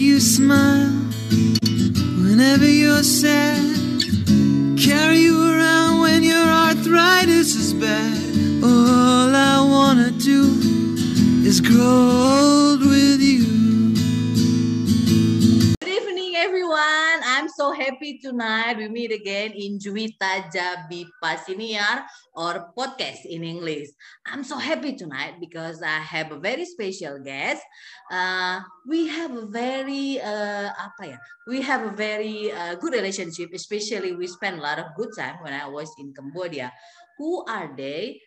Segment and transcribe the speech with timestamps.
[0.00, 0.88] you smile
[2.24, 3.76] whenever you're sad.
[4.78, 8.64] Carry you around when your arthritis is bad.
[8.64, 10.42] All I wanna do
[11.44, 12.59] is grow
[17.90, 22.06] happy tonight we meet again in Juwita Jabi Pasiniar
[22.38, 23.90] or podcast in English.
[24.22, 27.66] I'm so happy tonight because I have a very special guest.
[28.06, 31.18] Uh, we have a very uh, apa ya?
[31.50, 35.42] We have a very uh, good relationship, especially we spend a lot of good time
[35.42, 36.70] when I was in Cambodia.
[37.18, 38.22] Who are they?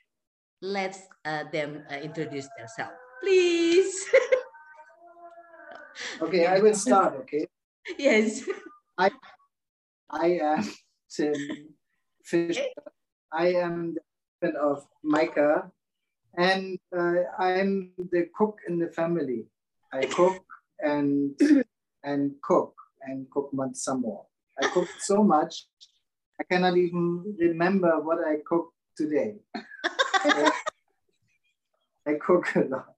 [0.60, 3.96] Let's uh, them uh, introduce themselves, please.
[6.26, 7.14] Okay, I will start.
[7.22, 7.46] Okay,
[8.02, 8.42] yes.
[8.98, 9.14] I
[10.20, 10.64] am
[11.16, 11.34] Tim
[12.24, 12.66] Fisher.
[13.32, 15.72] I am the husband of Micah,
[16.38, 19.48] and uh, I'm the cook in the family.
[19.92, 20.44] I cook
[20.80, 21.40] and
[22.04, 24.26] and cook and cook much some more.
[24.62, 25.66] I cook so much
[26.40, 29.36] I cannot even remember what I cooked today.
[32.06, 32.96] I cook a lot.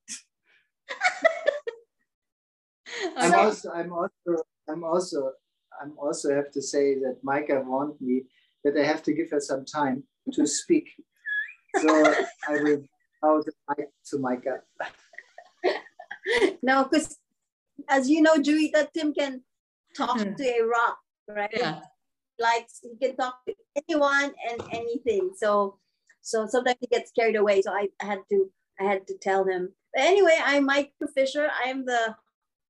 [3.17, 5.33] I'm also I'm also I'm also
[5.81, 8.23] I'm also have to say that Micah warned me
[8.63, 10.89] that I have to give her some time to speak.
[11.81, 11.89] So
[12.47, 12.83] I will
[13.21, 14.61] bow the mic to Micah.
[16.63, 17.17] No, because
[17.89, 19.43] as you know, Juita, Tim can
[19.95, 20.33] talk Hmm.
[20.33, 21.49] to a rock, right?
[21.55, 21.81] Yeah.
[22.39, 25.31] Like he can talk to anyone and anything.
[25.37, 25.77] So
[26.21, 27.61] so sometimes he gets carried away.
[27.61, 29.71] So I, I had to I had to tell him.
[29.93, 31.47] But anyway, I'm Micah Fisher.
[31.63, 32.15] I am the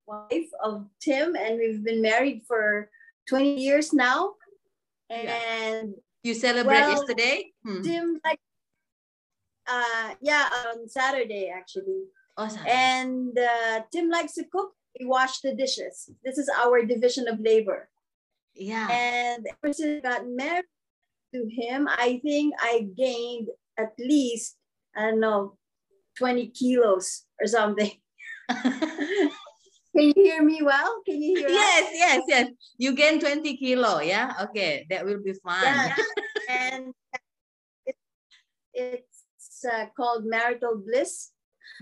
[0.05, 2.89] wife of Tim, and we've been married for
[3.27, 4.33] 20 years now.
[5.09, 7.51] And You celebrate Well, yesterday?
[7.63, 7.81] Hmm.
[7.81, 8.39] Tim like
[9.67, 12.05] uh yeah, on Saturday actually.
[12.37, 12.49] Oh.
[12.67, 14.73] And uh, Tim likes to cook.
[14.99, 16.09] We wash the dishes.
[16.23, 17.89] This is our division of labor.
[18.55, 18.87] yeah.
[18.91, 20.65] And ever since I got married
[21.33, 23.47] to him, I think I gained
[23.77, 24.55] at least,
[24.95, 25.57] I don't know,
[26.17, 27.91] 20 kilos or something.
[29.95, 31.01] Can you hear me well?
[31.05, 31.53] Can you hear us?
[31.53, 32.49] yes, yes, yes.
[32.77, 34.33] You gain 20 kilo, yeah?
[34.41, 35.63] Okay, that will be fine.
[35.63, 35.95] Yeah.
[36.49, 36.93] and
[37.85, 37.95] it,
[38.73, 41.31] it's uh, called marital bliss.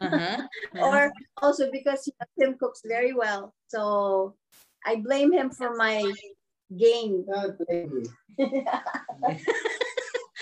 [0.01, 0.47] Uh-huh.
[0.81, 3.53] or also because you know, Tim cooks very well.
[3.67, 4.35] So
[4.85, 6.13] I blame him for my
[6.77, 7.25] gain.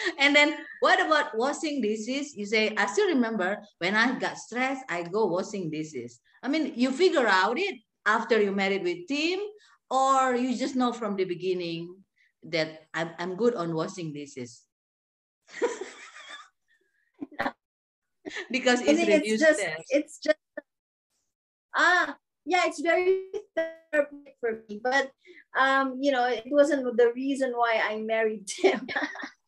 [0.06, 0.26] God bless you.
[0.26, 2.36] and then what about washing dishes?
[2.36, 6.20] You say, I still remember when I got stressed, I go washing dishes.
[6.44, 7.76] I mean, you figure out it
[8.06, 9.40] after you married with Tim,
[9.90, 11.96] or you just know from the beginning
[12.44, 14.64] that I'm, I'm good on washing dishes.
[18.52, 19.86] because it's it's just stress.
[19.90, 20.38] it's just
[21.76, 23.28] ah yeah it's very
[23.92, 25.12] therapeutic for me but
[25.58, 28.88] um you know it wasn't the reason why I married Tim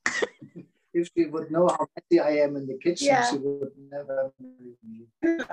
[0.93, 3.29] If she would know how messy I am in the kitchen, Yeah.
[3.29, 5.07] she would never marry me.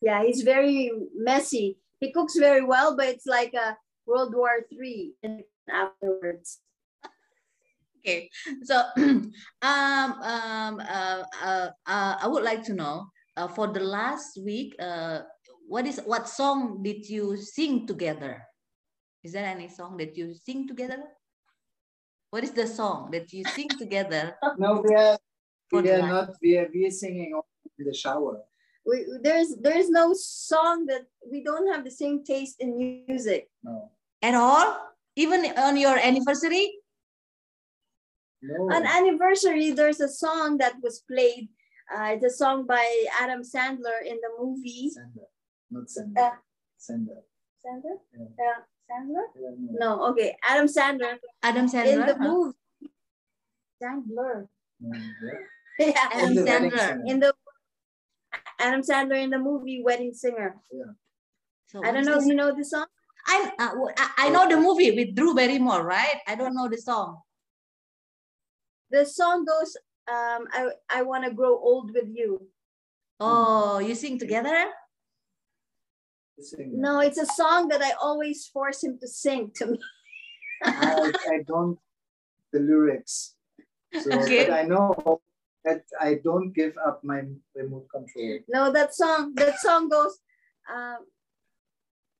[0.00, 3.76] yeah he's very messy he cooks very well but it's like a
[4.06, 5.14] World War Three
[5.70, 6.60] afterwards
[8.00, 8.30] Okay,
[8.64, 13.04] so um, um, uh, uh, uh, I would like to know
[13.36, 15.20] uh, for the last week, uh,
[15.68, 18.40] what is what song did you sing together?
[19.22, 21.04] Is there any song that you sing together?
[22.30, 24.36] What is the song that you sing together?
[24.56, 25.18] No, we are
[25.72, 27.34] we are not we are we are singing
[27.78, 28.42] in the shower.
[28.86, 33.90] we, there's there's no song that we don't have the same taste in music No.
[34.22, 34.78] At all?
[35.16, 36.78] Even on your anniversary?
[38.42, 38.72] No.
[38.74, 41.50] on anniversary there's a song that was played
[41.92, 42.86] uh, it's a song by
[43.20, 45.28] adam sandler in the movie Sender.
[45.70, 46.30] Not uh, sender.
[46.78, 47.20] Sender.
[47.60, 48.32] sandler Yeah.
[48.38, 48.58] yeah
[48.90, 49.78] sandler no.
[49.82, 51.92] no okay adam sandler Adam Sandler.
[51.92, 52.28] in the huh?
[52.28, 52.56] movie
[53.82, 54.48] sandler
[54.80, 55.38] No, yeah.
[55.94, 56.88] yeah Adam In Sandler.
[57.12, 57.32] in the
[58.58, 60.56] adam sandler in the movie wedding singer
[61.72, 62.86] So i don't know if you know the song
[63.26, 66.20] I, uh, w- I I know the movie with Drew Barrymore, right?
[66.26, 67.20] I don't know the song.
[68.90, 69.76] the song goes
[70.14, 72.30] um i i want to grow old with you
[73.22, 74.56] Oh, you sing together?
[76.72, 79.78] No it's a song that i always force him to sing to me
[80.62, 81.78] I, I don't
[82.52, 83.34] the lyrics.
[84.02, 84.46] So Okay.
[84.46, 85.20] but I know
[85.64, 87.22] that I don't give up my
[87.54, 88.38] remote control.
[88.48, 90.18] No, that song, that song goes,
[90.72, 90.98] um,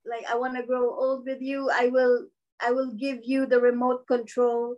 [0.04, 1.70] like I want to grow old with you.
[1.72, 2.26] I will,
[2.60, 4.76] I will give you the remote control.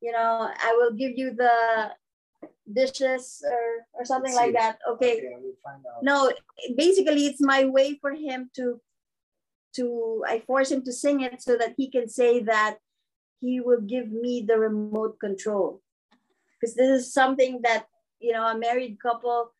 [0.00, 1.90] You know, I will give you the
[2.72, 4.78] dishes or or something like that.
[4.88, 5.22] Okay.
[5.26, 6.02] I will find out.
[6.02, 6.32] No,
[6.76, 8.80] basically, it's my way for him to
[9.76, 12.78] to I force him to sing it so that he can say that
[13.40, 15.82] he will give me the remote control.
[16.60, 17.86] Because this is something that
[18.20, 19.52] you know a married couple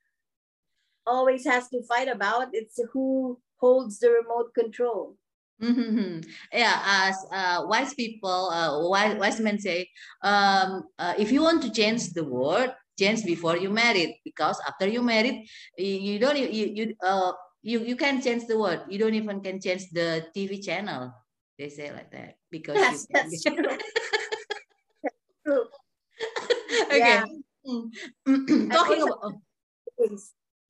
[1.07, 2.49] always has to fight about.
[2.53, 5.17] It's who holds the remote control.
[5.63, 6.21] Mm-hmm.
[6.53, 9.91] Yeah, as uh, wise people, uh, wise, wise men say,
[10.23, 14.89] um, uh, if you want to change the world, change before you married, because after
[14.89, 15.47] you married,
[15.77, 18.81] you, you don't you you uh you you can change the world.
[18.89, 21.15] You don't even can change the TV channel.
[21.59, 23.57] They say like that because Yes, you can- that's true.
[25.03, 25.65] That's true.
[26.91, 26.99] okay.
[26.99, 27.25] Yeah.
[28.73, 29.35] Talking about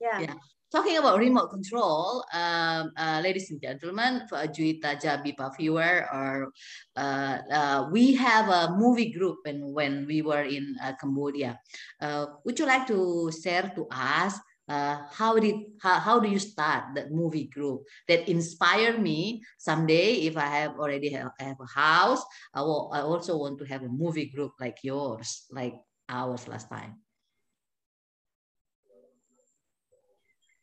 [0.00, 0.20] Yeah.
[0.20, 0.34] Yeah.
[0.70, 6.52] Talking about remote control, um, uh, ladies and gentlemen, for a Juita Jabipa viewer, or
[6.94, 11.58] uh, uh, we have a movie group and when we were in uh, Cambodia.
[12.02, 14.36] Uh, would you like to share to us
[14.68, 20.28] uh, how did how, how do you start that movie group that inspired me someday
[20.28, 22.22] if I have already have, have a house
[22.52, 25.74] I will I also want to have a movie group like yours like
[26.08, 27.00] ours last time.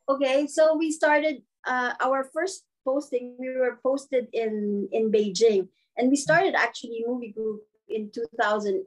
[0.08, 3.36] Okay, so we started uh, our first posting.
[3.40, 5.68] We were posted in in Beijing,
[5.98, 8.86] and we started actually movie group in 2008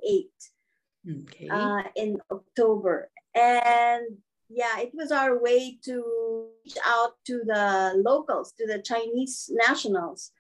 [1.08, 1.48] Okay.
[1.50, 8.52] uh, in October, and yeah, it was our way to reach out to the locals,
[8.58, 10.30] to the Chinese nationals,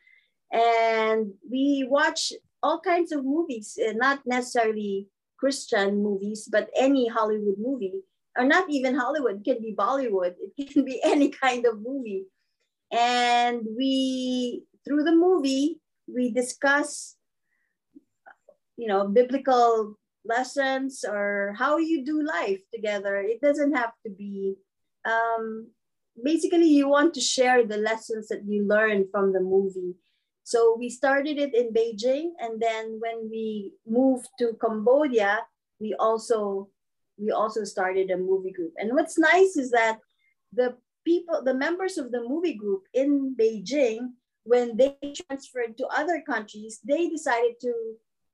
[0.52, 2.32] and we watch
[2.62, 5.08] all kinds of movies, uh, not necessarily
[5.38, 8.02] Christian movies, but any Hollywood movie
[8.38, 12.24] or not even Hollywood, it can be Bollywood, it can be any kind of movie.
[12.92, 17.16] And we, through the movie, we discuss,
[18.76, 23.16] you know, biblical lessons or how you do life together.
[23.16, 24.54] It doesn't have to be,
[25.04, 25.68] um,
[26.22, 29.94] basically, you want to share the lessons that you learn from the movie.
[30.44, 35.40] So we started it in Beijing, and then when we moved to Cambodia,
[35.78, 36.70] we also
[37.18, 38.72] we also started a movie group.
[38.78, 39.98] And what's nice is that
[40.52, 44.12] the people, the members of the movie group in Beijing,
[44.44, 47.74] when they transferred to other countries, they decided to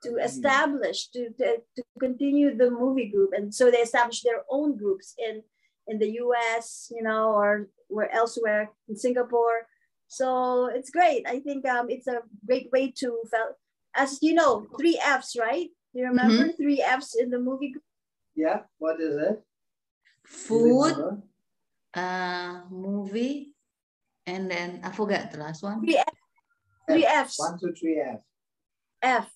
[0.05, 3.31] to establish to, to, to continue the movie group.
[3.33, 5.43] And so they established their own groups in
[5.87, 9.67] in the us you know or where elsewhere in singapore.
[10.07, 11.27] So it's great.
[11.27, 13.59] I think um, it's a great way to fel-
[13.97, 15.69] as you know three f's right?
[15.95, 17.85] You remember three f's in the movie group
[18.35, 19.43] Yeah, what is it?
[20.49, 21.23] Do you Food,
[21.95, 23.55] uh, movie,
[24.27, 25.81] and then I forgot the last one.
[25.81, 26.15] three F,
[26.89, 28.21] three f's One, two, three, F.
[29.03, 29.31] f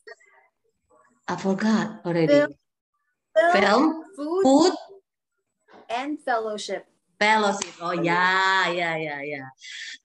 [1.29, 2.27] I forgot already.
[2.27, 2.53] Film.
[3.37, 4.73] film, Film, food food,
[5.91, 6.87] and fellowship
[7.19, 7.75] fellowship.
[7.83, 9.49] Oh yeah, yeah, yeah, yeah.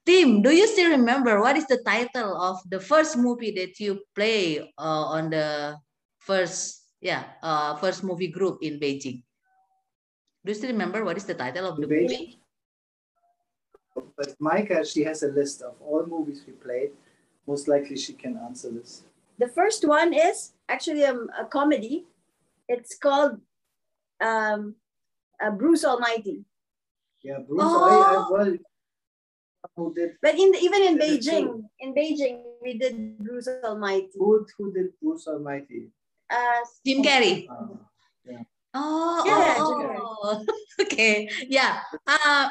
[0.04, 4.02] Tim, do you still remember what is the title of the first movie that you
[4.14, 5.78] play uh, on the
[6.18, 9.20] first, yeah, uh, first movie group in Beijing?
[10.42, 12.08] Do you still remember what is the title of the Beijing?
[12.08, 12.40] movie?
[14.16, 16.90] But Micah, she has a list of all movies we played.
[17.46, 19.04] Most likely she can answer this.
[19.34, 22.06] the first one is actually a, a comedy
[22.70, 23.34] it's called
[24.22, 24.78] um,
[25.42, 26.46] uh, bruce almighty
[27.26, 27.58] Yeah, Bruce.
[27.66, 27.82] Oh.
[27.82, 28.52] I, I, well,
[29.74, 34.70] who did but in even in beijing in beijing we did bruce almighty who, who
[34.70, 35.90] did Bruce Almighty?
[36.34, 37.46] Uh, Jim Carrey.
[37.48, 37.78] Uh,
[38.76, 40.44] Oh, Yeah, oh,
[40.82, 41.82] okay, yeah.
[42.06, 42.50] Uh,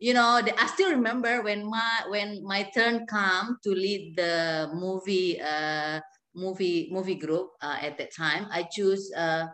[0.00, 4.68] you know, the, I still remember when my when my turn come to lead the
[4.74, 6.00] movie uh
[6.34, 8.48] movie movie group uh, at that time.
[8.50, 9.46] I choose uh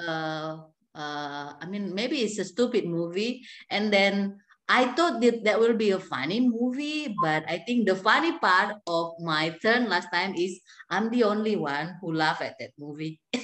[0.00, 0.58] uh
[0.94, 4.38] uh I mean maybe it's a stupid movie, and then
[4.68, 8.76] I thought that that will be a funny movie, but I think the funny part
[8.86, 10.60] of my turn last time is
[10.90, 13.18] I'm the only one who laughed at that movie.
[13.32, 13.40] do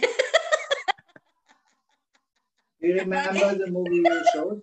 [2.83, 4.61] you remember the movie you showed?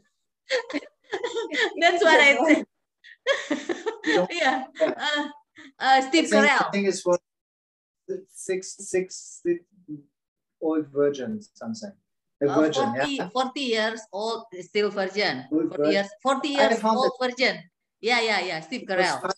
[1.81, 2.65] That's what I said.
[4.31, 4.65] Yeah.
[4.79, 5.27] Uh,
[5.79, 7.17] uh, Steve think, I think it's for
[8.27, 9.63] six, six, six
[10.61, 11.93] old virgins, something.
[12.41, 12.79] A Uh, 40,
[13.13, 13.29] yeah.
[13.29, 15.45] 40 years old, still virgin.
[15.51, 15.91] Old 40 virgin.
[15.93, 17.63] years, 40 years old virgin.
[18.01, 18.59] Yeah, yeah, yeah.
[18.61, 19.31] Steve Carell.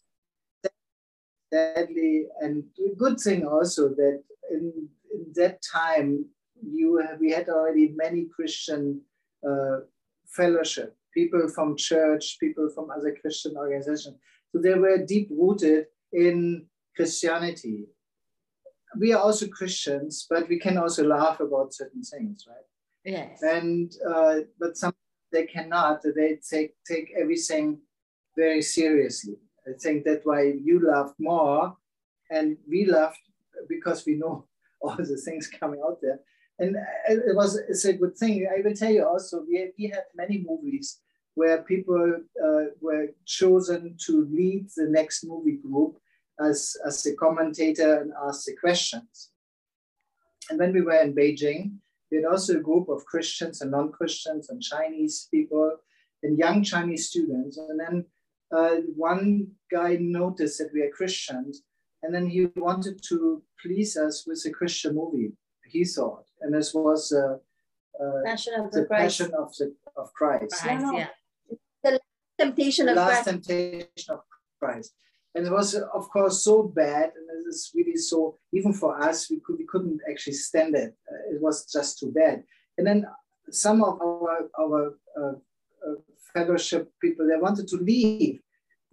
[1.52, 6.26] Sadly, and a good thing also that in, in that time
[6.66, 9.02] you have, we had already many Christian
[9.48, 9.80] uh,
[10.28, 14.16] fellowship, people from church, people from other Christian organizations.
[14.52, 17.86] So they were deep rooted in Christianity.
[18.98, 22.68] We are also Christians, but we can also laugh about certain things, right?
[23.06, 23.42] Yes.
[23.44, 24.94] and uh, but some
[25.32, 27.80] they cannot they take take everything
[28.38, 31.76] very seriously I think that's why you loved more,
[32.30, 33.20] and we loved
[33.70, 34.46] because we know
[34.82, 36.20] all the things coming out there.
[36.60, 36.76] And
[37.08, 38.48] it was it's a good thing.
[38.48, 41.00] I will tell you also, we, we had many movies
[41.36, 45.98] where people uh, were chosen to lead the next movie group
[46.40, 49.32] as, as the commentator and ask the questions.
[50.50, 51.78] And when we were in Beijing,
[52.14, 55.78] we had also a group of Christians and non-Christians and Chinese people
[56.22, 57.58] and young Chinese students.
[57.58, 58.06] And then
[58.56, 61.64] uh, one guy noticed that we are Christians,
[62.04, 65.32] and then he wanted to please us with a Christian movie.
[65.66, 67.38] He thought, and this was uh,
[68.00, 69.20] uh, Passion of the, the Christ.
[69.20, 70.54] Passion of the of Christ.
[70.62, 70.92] Christ, no.
[71.00, 71.98] yeah.
[72.40, 73.30] Temptation The of last Christ.
[73.30, 74.20] temptation of
[74.60, 74.94] Christ.
[75.36, 78.38] And it was, of course, so bad, and it is really so.
[78.52, 80.96] Even for us, we could we couldn't actually stand it.
[81.12, 82.44] Uh, it was just too bad.
[82.78, 83.08] And then
[83.50, 85.34] some of our our uh,
[85.88, 85.96] uh,
[86.34, 88.40] fellowship people they wanted to leave.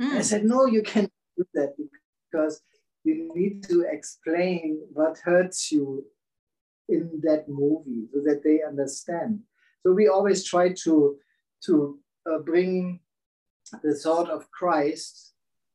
[0.00, 0.16] Hmm.
[0.16, 1.74] I said, no, you can't do that
[2.30, 2.62] because
[3.04, 6.04] you need to explain what hurts you
[6.88, 9.40] in that movie so that they understand.
[9.82, 11.16] So we always try to
[11.66, 11.98] to
[12.30, 13.00] uh, bring
[13.82, 15.29] the thought of Christ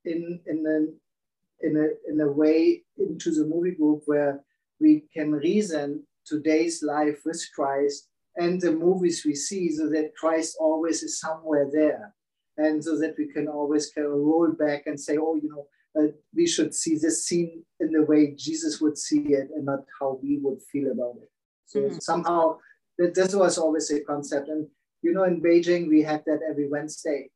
[0.06, 4.44] in in a in a in a way into the movie group where
[4.80, 10.58] we can reason today's life with Christ and the movies we see so that Christ
[10.60, 12.14] always is somewhere there.
[12.58, 15.68] And so that we can always kind of roll back and say oh you know
[15.98, 19.80] uh, we should see this scene in the way Jesus would see it and not
[20.00, 21.30] how we would feel about it.
[21.66, 22.02] So Mhm.
[22.02, 22.60] somehow
[22.98, 24.50] that this was always a concept.
[24.50, 24.68] And
[25.02, 27.30] you know in Beijing we had that every Wednesday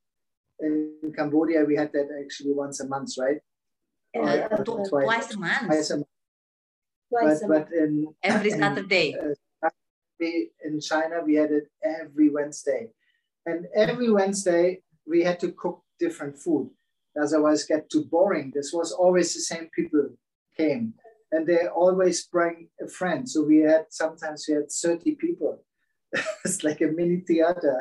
[0.61, 3.41] in Cambodia we had that actually once a month right
[4.15, 5.05] Uh, Uh, tw- twice.
[5.07, 6.07] twice a month, twice a month
[7.11, 7.91] Twice but, a but in
[8.31, 9.07] every in, Saturday.
[9.17, 9.69] uh,
[10.19, 12.81] we- in China, we had it every Wednesday.
[13.49, 14.65] And every Wednesday,
[15.11, 16.69] we had to cook different food.
[17.23, 18.47] Otherwise, get too boring.
[18.53, 20.05] This was always the same people
[20.59, 20.83] came.
[21.31, 23.21] And they always bring a friend.
[23.31, 25.53] So we had sometimes we had 30 people.
[26.45, 27.77] it's like a mini theater.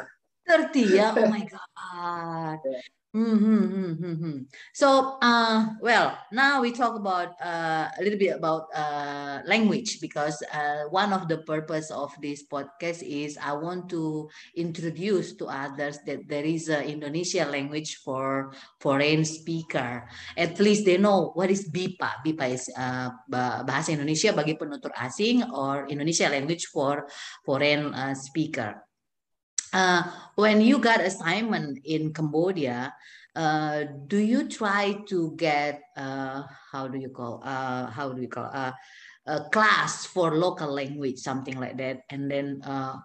[0.49, 1.13] 30 yeah.
[1.17, 2.59] Oh my god.
[2.65, 2.81] Yeah.
[3.17, 4.35] Mhm, mhm, mhm.
[4.77, 10.37] so uh well now we talk about uh, a little bit about uh language because
[10.53, 14.29] uh, one of the purpose of this podcast is i want to
[14.61, 20.05] introduce to others that there is a indonesia language for foreign speaker.
[20.37, 25.49] At least they know what is bipa bipa is uh, bahasa indonesia bagi penutur asing
[25.49, 27.09] or indonesia language for
[27.41, 28.88] foreign uh, speaker
[29.73, 30.03] uh,
[30.35, 32.95] when you got assignment in Cambodia,
[33.37, 38.29] uh, do you try to get uh, how do you call uh, how do you
[38.29, 38.73] call uh,
[39.27, 42.97] a class for local language, something like that, and then uh,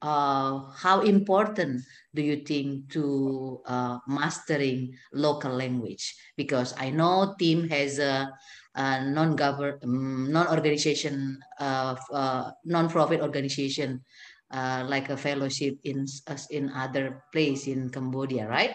[0.00, 1.82] how important
[2.14, 3.60] do you think to
[4.06, 6.14] mastering local language?
[6.36, 8.32] Because I know team has a,
[8.78, 14.04] non-government, non-organization, uh, uh, non-profit organization
[14.50, 18.74] uh, like a fellowship in s- in other place in Cambodia, right?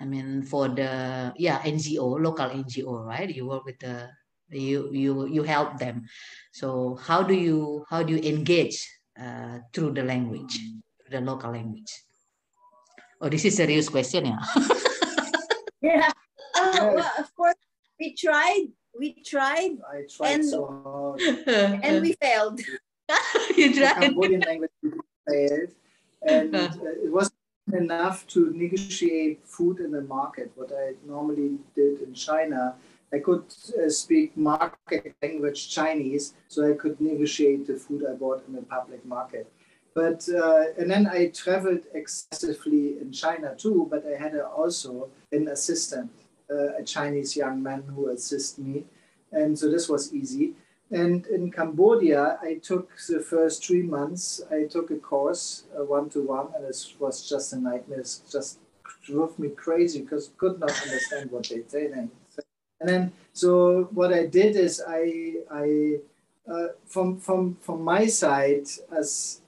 [0.00, 3.28] I mean, for the yeah NGO, local NGO, right?
[3.28, 4.08] You work with the
[4.48, 6.04] you you you help them.
[6.52, 8.80] So how do you how do you engage
[9.20, 10.58] uh, through the language,
[11.10, 11.92] the local language?
[13.20, 14.40] Oh, this is a serious question, yeah.
[15.82, 16.10] Yeah.
[16.54, 17.58] Uh, well, of course,
[17.98, 18.70] we tried.
[18.98, 21.20] We tried I tried And- so hard.
[21.82, 22.60] and we failed.
[23.56, 24.02] You the tried.
[24.02, 24.70] Cambodian language
[25.28, 25.70] failed,
[26.26, 26.70] and uh,
[27.04, 27.34] it wasn't
[27.72, 30.50] enough to negotiate food in the market.
[30.54, 32.74] What I normally did in China,
[33.12, 33.44] I could
[33.78, 38.62] uh, speak market language Chinese, so I could negotiate the food I bought in the
[38.62, 39.46] public market.
[39.94, 43.86] But uh, and then I traveled excessively in China too.
[43.90, 46.10] But I had uh, also an assistant,
[46.50, 48.84] uh, a Chinese young man who assisted me,
[49.32, 50.54] and so this was easy.
[50.92, 54.42] And in Cambodia, I took the first three months.
[54.50, 58.00] I took a course, one to one, and it was just a nightmare.
[58.00, 58.58] It just
[59.06, 61.90] drove me crazy because I could not understand what they say.
[61.92, 62.10] And
[62.80, 65.96] then, so what I did is I, I,
[66.46, 69.40] uh, from from from my side as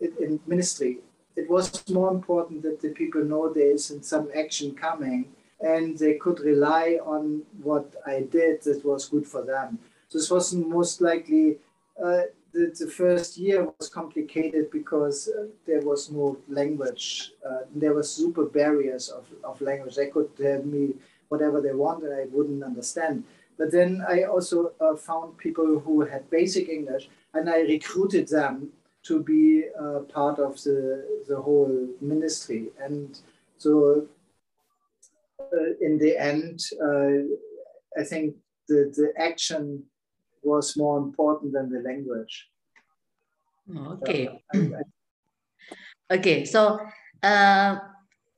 [0.00, 0.98] in ministry,
[1.34, 6.14] it was more important that the people know there is some action coming, and they
[6.14, 9.80] could rely on what I did that was good for them.
[10.14, 11.58] This wasn't most likely
[12.02, 17.32] uh, the, the first year was complicated because uh, there was no language.
[17.44, 19.96] Uh, there were super barriers of, of language.
[19.96, 20.94] They could tell me
[21.28, 23.24] whatever they wanted, I wouldn't understand.
[23.58, 28.70] But then I also uh, found people who had basic English, and I recruited them
[29.04, 32.68] to be uh, part of the the whole ministry.
[32.80, 33.18] And
[33.58, 34.06] so
[35.40, 38.36] uh, in the end, uh, I think
[38.68, 39.84] the, the action
[40.44, 42.50] was more important than the language.
[43.74, 44.28] Okay.
[44.52, 44.92] I- I-
[46.10, 46.78] Okay, so
[47.22, 47.78] uh,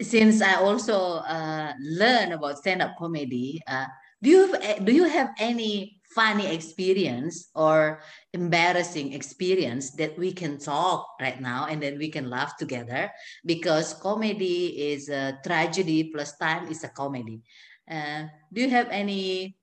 [0.01, 3.87] since I also uh, learn about stand-up comedy, uh,
[4.23, 8.01] do you have, do you have any funny experience or
[8.33, 13.11] embarrassing experience that we can talk right now and then we can laugh together?
[13.45, 17.43] Because comedy is a tragedy plus time is a comedy.
[17.91, 19.56] Uh, do you have any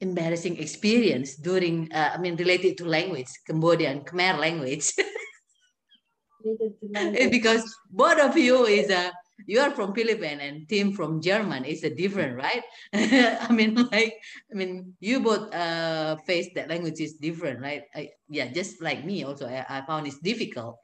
[0.00, 4.92] embarrassing experience during, uh, I mean, related to language, Cambodian Khmer language?
[6.44, 7.30] Related to language.
[7.38, 9.12] because both of you is a
[9.46, 12.62] you are from Philippines and Tim from German is a different, right?
[12.92, 14.18] I mean, like,
[14.50, 17.84] I mean, you both uh face that language is different, right?
[17.94, 20.76] I, yeah, just like me also, I, I found it's difficult.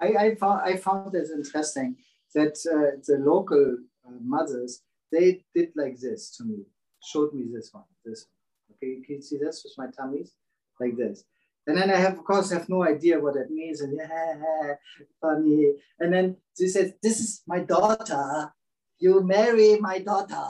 [0.00, 1.96] I, I found I found this interesting
[2.34, 6.64] that uh, the local uh, mothers they did like this to me,
[7.02, 8.76] showed me this one, this one.
[8.76, 10.32] Okay, you can see this with my tummies,
[10.80, 11.24] like this.
[11.66, 14.74] And then I have, of course, have no idea what that means, and yeah,
[15.20, 15.74] funny.
[16.00, 18.52] And then she says, "This is my daughter.
[18.98, 20.42] You marry my daughter."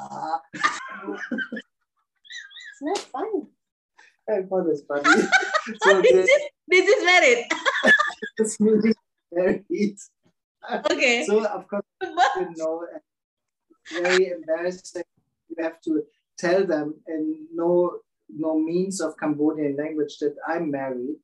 [2.72, 3.42] It's not funny.
[4.28, 5.04] I found this funny.
[5.82, 7.44] so this, this, is, this is married.
[8.38, 8.94] this means
[9.32, 9.96] married.
[10.90, 11.24] Okay.
[11.26, 11.84] So of course.
[12.00, 12.86] You know,
[14.00, 15.02] very embarrassing.
[15.50, 16.02] You have to
[16.42, 17.70] tell them in no
[18.28, 21.16] no means of Cambodian language that I'm married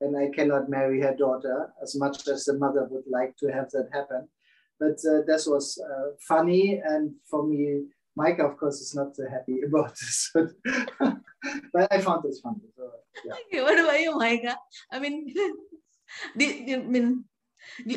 [0.00, 3.70] and I cannot marry her daughter as much as the mother would like to have
[3.70, 4.28] that happen.
[4.80, 7.84] But uh, this was uh, funny, and for me,
[8.16, 10.30] Micah, of course, is not so happy about this.
[10.34, 10.48] But,
[11.72, 12.66] but I found this funny.
[12.76, 12.90] So,
[13.24, 13.34] yeah.
[13.46, 14.58] Okay, what about you, Micah?
[14.90, 15.32] I mean,
[16.36, 17.24] did you I mean?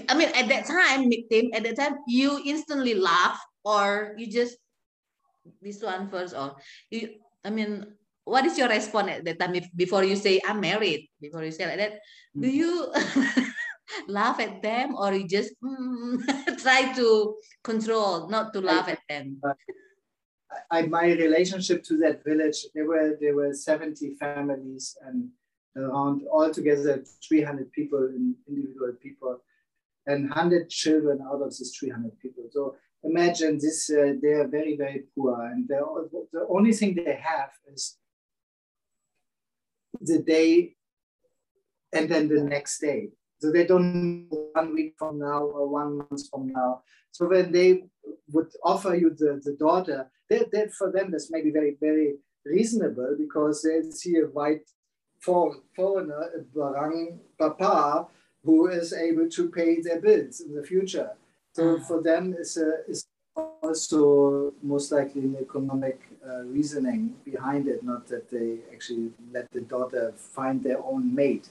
[0.07, 4.57] I mean, at that time, Tim, at that time, you instantly laugh, or you just
[5.61, 6.55] this one first, or
[6.89, 7.19] you?
[7.45, 7.85] I mean,
[8.25, 11.07] what is your response at that time if, before you say I'm married?
[11.21, 11.93] Before you say like that,
[12.35, 12.53] do Mm.
[12.53, 12.71] you
[14.07, 16.19] laugh at them, or you just mm,
[16.63, 19.39] try to control, not to laugh at them?
[20.71, 25.29] I, my relationship to that village, there were there were 70 families and
[25.75, 29.39] around altogether 300 people, in, individual people,
[30.07, 32.43] and 100 children out of these 300 people.
[32.51, 35.45] So imagine this, uh, they are very, very poor.
[35.45, 37.97] And the only thing they have is
[40.01, 40.75] the day
[41.93, 43.09] and then the next day.
[43.39, 46.81] So they don't know one week from now or one month from now.
[47.11, 47.83] So when they
[48.31, 53.15] would offer you the, the daughter, that, that for them this maybe very, very reasonable
[53.17, 54.67] because they see a white
[55.19, 58.07] for, foreigner, a Barang Papa,
[58.43, 61.11] who is able to pay their bills in the future.
[61.57, 61.81] So Ah.
[61.89, 68.05] for them, it's, a, it's also most likely an economic uh, reasoning behind it, not
[68.13, 71.49] that they actually let the daughter find their own mate.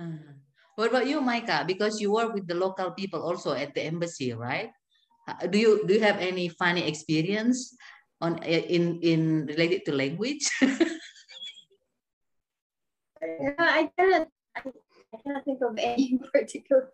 [0.00, 0.40] Mhm.
[0.80, 1.68] What about you, Micah?
[1.68, 4.72] Because you work with the local people also at the embassy, right?
[5.28, 7.76] Uh, Do you do you have any funny experience
[8.24, 10.48] on in in related to language?
[13.20, 14.30] Yeah, I cannot.
[14.56, 14.60] I,
[15.12, 16.88] I cannot think of any particular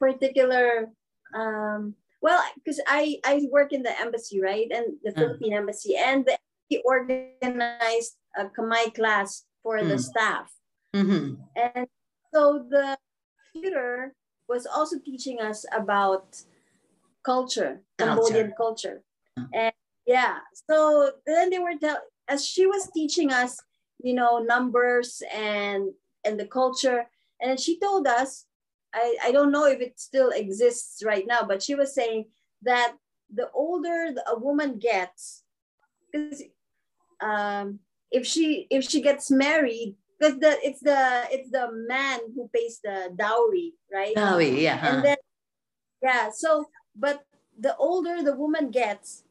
[0.00, 0.90] particular.
[1.34, 5.18] Um, well, because I I work in the embassy, right, and the Mm.
[5.18, 10.00] Philippine embassy, and the embassy organized a Khmer class for the Mm.
[10.00, 10.52] staff,
[10.94, 11.38] Mhm.
[11.56, 11.88] and
[12.32, 12.98] so the
[13.52, 14.14] tutor
[14.48, 16.44] was also teaching us about
[17.22, 19.02] culture, Cambodian culture.
[19.52, 19.72] And
[20.06, 23.58] yeah, so then they were tell as she was teaching us,
[24.02, 27.08] you know, numbers and and the culture,
[27.40, 28.46] and she told us,
[28.94, 32.26] I, I don't know if it still exists right now, but she was saying
[32.62, 32.96] that
[33.32, 35.42] the older a woman gets,
[36.12, 36.42] because
[37.20, 37.78] um,
[38.10, 42.80] if she if she gets married, because the it's the it's the man who pays
[42.82, 44.14] the dowry, right?
[44.14, 44.94] Dowry, yeah.
[44.94, 45.16] and then
[46.02, 47.24] yeah so but
[47.58, 49.24] the older the woman gets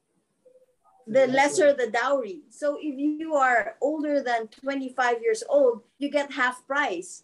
[1.07, 6.31] the lesser the dowry so if you are older than 25 years old you get
[6.31, 7.23] half price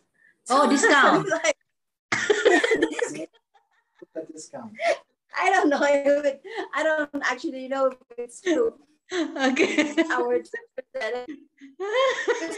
[0.50, 1.28] Oh, discount.
[1.30, 1.58] like,
[4.32, 4.72] Discount.
[5.42, 6.42] i don't know if it,
[6.74, 8.74] i don't actually know if it's true
[9.14, 9.94] okay.
[10.12, 10.40] our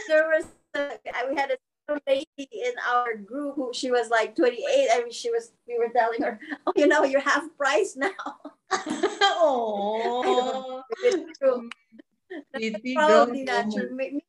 [0.08, 0.92] there was a,
[1.28, 1.56] we had a
[2.06, 5.88] lady in our group who she was like 28 I mean she was we were
[5.94, 8.10] telling her oh you know you're half price now
[8.70, 11.68] oh, it's true
[12.94, 13.90] probably not true.
[13.92, 14.22] Maybe,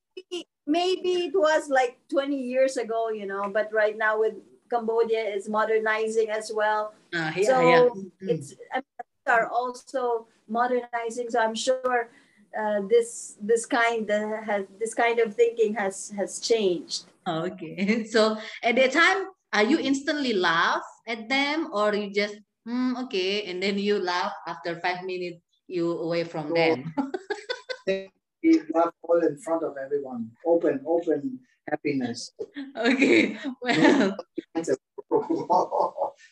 [0.66, 4.36] maybe it was like 20 years ago, you know, but right now with
[4.70, 6.94] Cambodia is modernizing as well.
[7.14, 7.90] Ah, yeah, so yeah.
[7.90, 8.12] Mm.
[8.22, 11.30] it's I mean, are also modernizing.
[11.30, 12.10] So I'm sure
[12.58, 17.06] uh, this this kind uh, has this kind of thinking has has changed.
[17.28, 22.98] Okay, so at that time, are you instantly laugh at them, or you just hmm,
[23.06, 26.94] okay, and then you laugh after five minutes you away from So- them?
[28.42, 30.32] We laugh all in front of everyone.
[30.46, 32.32] Open, open happiness.
[32.76, 34.18] okay, well,
[34.56, 35.22] No,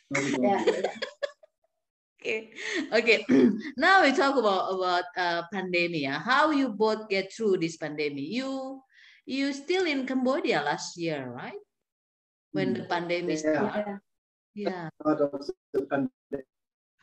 [0.10, 0.64] we don't Yeah,
[2.20, 2.52] okay,
[2.94, 3.20] okay.
[3.78, 6.06] now we talk about about uh, pandemic.
[6.10, 8.26] How you both get through this pandemic?
[8.28, 8.82] You
[9.26, 11.60] you still in Cambodia last year, right?
[12.52, 13.54] When the pandemic Yeah.
[13.54, 14.00] started.
[14.58, 15.38] Yeah, Out of
[15.74, 16.46] the pandemic.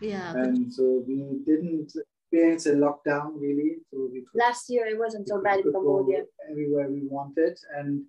[0.01, 0.35] yeah.
[0.35, 3.79] And so we didn't experience a lockdown really.
[3.93, 6.27] So we could Last year it wasn't so bad in Cambodia.
[6.51, 7.55] everywhere we wanted.
[7.79, 8.03] And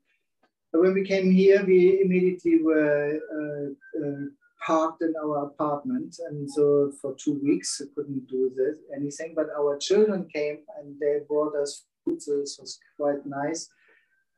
[0.79, 4.25] when we came here, we immediately were uh, uh,
[4.65, 6.15] parked in our apartment.
[6.27, 9.33] And so for two weeks, we couldn't do this, anything.
[9.35, 12.21] But our children came and they brought us food.
[12.21, 13.69] So this was quite nice.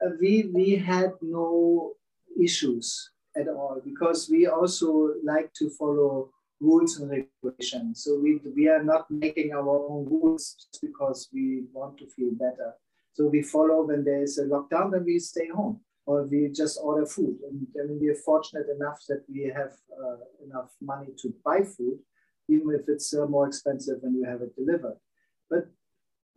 [0.04, 1.94] Uh, we, we had no
[2.42, 8.04] issues at all because we also like to follow rules and regulations.
[8.04, 12.74] So we, we are not making our own rules because we want to feel better.
[13.14, 16.80] So we follow when there is a lockdown, then we stay home or we just
[16.82, 17.38] order food.
[17.48, 22.00] And then we are fortunate enough that we have uh, enough money to buy food,
[22.48, 24.98] even if it's uh, more expensive when you have it delivered.
[25.50, 25.66] But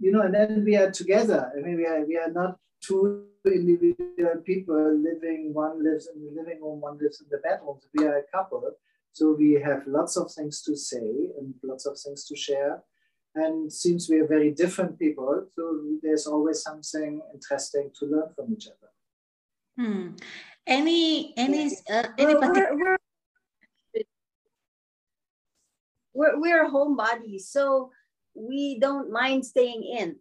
[0.00, 1.52] you know, and then we are together.
[1.56, 5.54] I mean, we are we are not two individual people living.
[5.54, 7.78] One lives in the living room, one lives in the bedroom.
[7.94, 8.64] We are a couple.
[9.12, 12.82] So we have lots of things to say and lots of things to share.
[13.34, 15.62] And since we are very different people, so
[16.02, 18.90] there's always something interesting to learn from each other.
[19.80, 20.12] Hmm.
[20.66, 22.98] Any any uh, any We're, particular we're,
[26.12, 27.90] we're, we're, we're homebodies, so
[28.34, 30.16] we don't mind staying in.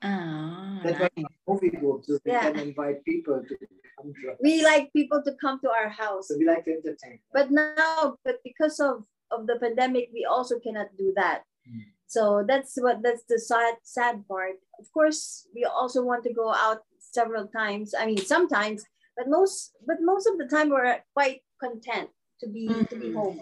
[0.00, 1.26] Ah, That's why nice.
[1.26, 2.54] we movie group, so we Yeah.
[2.54, 3.54] can invite people to
[3.98, 4.38] come to us.
[4.38, 6.28] We like people to come to our house.
[6.28, 7.18] So we like to entertain.
[7.34, 9.02] But now, but because of,
[9.34, 11.42] of the pandemic, we also cannot do that.
[11.66, 11.82] Mm.
[12.06, 14.62] So that's what that's the sad sad part.
[14.78, 17.94] Of course, we also want to go out several times.
[17.94, 18.84] I mean, sometimes,
[19.16, 23.40] but most but most of the time we're quite content to be to be home.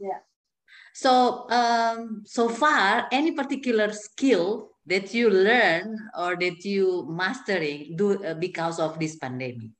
[0.00, 0.20] Yeah.
[0.94, 8.18] So um so far, any particular skill that you learn or that you mastering do
[8.24, 9.70] uh, because of this pandemic?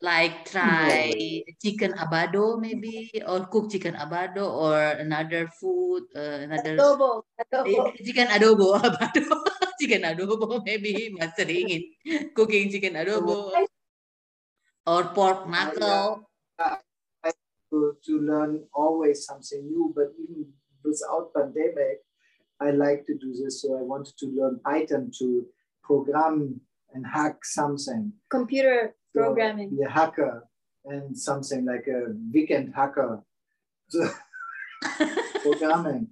[0.00, 7.22] Like try chicken abado maybe or cook chicken abado or another food uh, another Adobo,
[7.38, 7.94] Eh, adobo.
[8.02, 9.22] chicken adobo abado
[9.78, 11.82] chicken adobo maybe mastering in
[12.34, 13.52] cooking chicken adobo
[14.86, 16.24] or pork knuckle
[17.70, 20.46] to, to learn always something new, but even
[20.84, 22.00] without pandemic,
[22.60, 23.62] I like to do this.
[23.62, 25.46] So I wanted to learn Python to
[25.82, 26.60] program
[26.94, 28.12] and hack something.
[28.30, 29.70] Computer So programming.
[29.70, 30.44] Be a hacker
[30.84, 33.22] and something like a weekend hacker.
[35.42, 36.08] Programming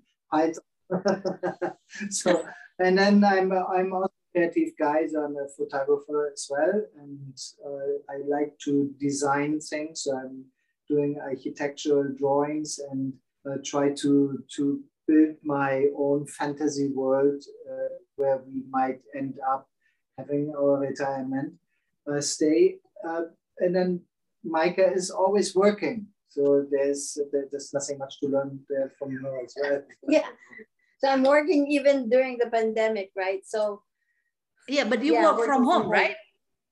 [2.11, 2.47] so
[2.79, 5.07] and then I'm I'm also creative guy.
[5.07, 10.03] So I'm a photographer as well, and uh, I like to design things.
[10.03, 10.45] So I'm
[10.89, 13.13] doing architectural drawings and
[13.49, 19.69] uh, try to to build my own fantasy world uh, where we might end up
[20.19, 21.55] having our retirement
[22.11, 22.77] uh, stay.
[23.07, 23.23] Uh,
[23.59, 24.01] and then
[24.43, 26.07] Micah is always working.
[26.29, 29.83] So there's there's nothing much to learn there from her as well.
[30.09, 30.29] Yeah.
[30.99, 33.41] So I'm working even during the pandemic, right?
[33.47, 33.83] So
[34.69, 35.91] yeah but you Yeah, work from working from home home.
[35.91, 36.17] right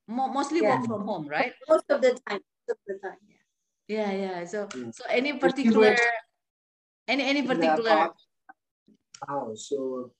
[0.08, 0.76] Mo- mostly Yeah.
[0.76, 3.22] work from home right most of the time, most of the time,
[3.88, 4.10] yeah.
[4.12, 4.90] yeah yeah so Yeah.
[4.90, 5.94] so any particular
[7.08, 8.18] any any particular apartment
[9.28, 9.68] house.
[9.70, 10.12] So,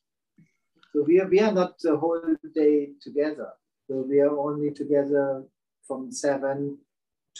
[0.92, 2.22] so we are, we are not the whole
[2.54, 3.52] day together.
[3.86, 5.44] So we are only together
[5.86, 6.78] from seven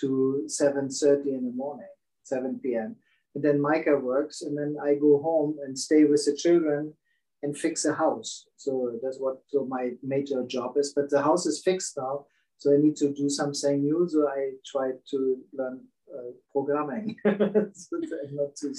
[0.01, 1.89] to seven thirty in the morning,
[2.23, 2.97] seven p.m.
[3.35, 6.95] And then Micah works, and then I go home and stay with the children
[7.43, 8.47] and fix a house.
[8.57, 10.93] So that's what so my major job is.
[10.95, 12.27] But the house is fixed now,
[12.59, 14.09] so I need to do something new.
[14.09, 15.81] So I try to learn
[16.13, 17.93] uh, programming, so
[18.33, 18.75] not to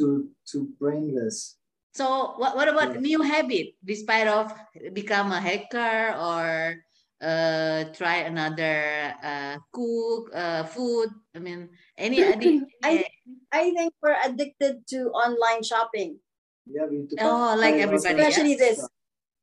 [0.00, 1.56] to to bring this.
[1.94, 3.00] So what, what about Yeah.
[3.00, 4.52] new habit despite of
[4.94, 6.80] become a hacker or
[7.22, 11.10] uh, try another uh, cook uh, food?
[11.34, 13.06] I mean, any, any I-
[13.52, 16.18] I think we're addicted to online shopping.
[16.66, 18.80] Yeah, we need to Oh, like buy lots of everybody, Especially this.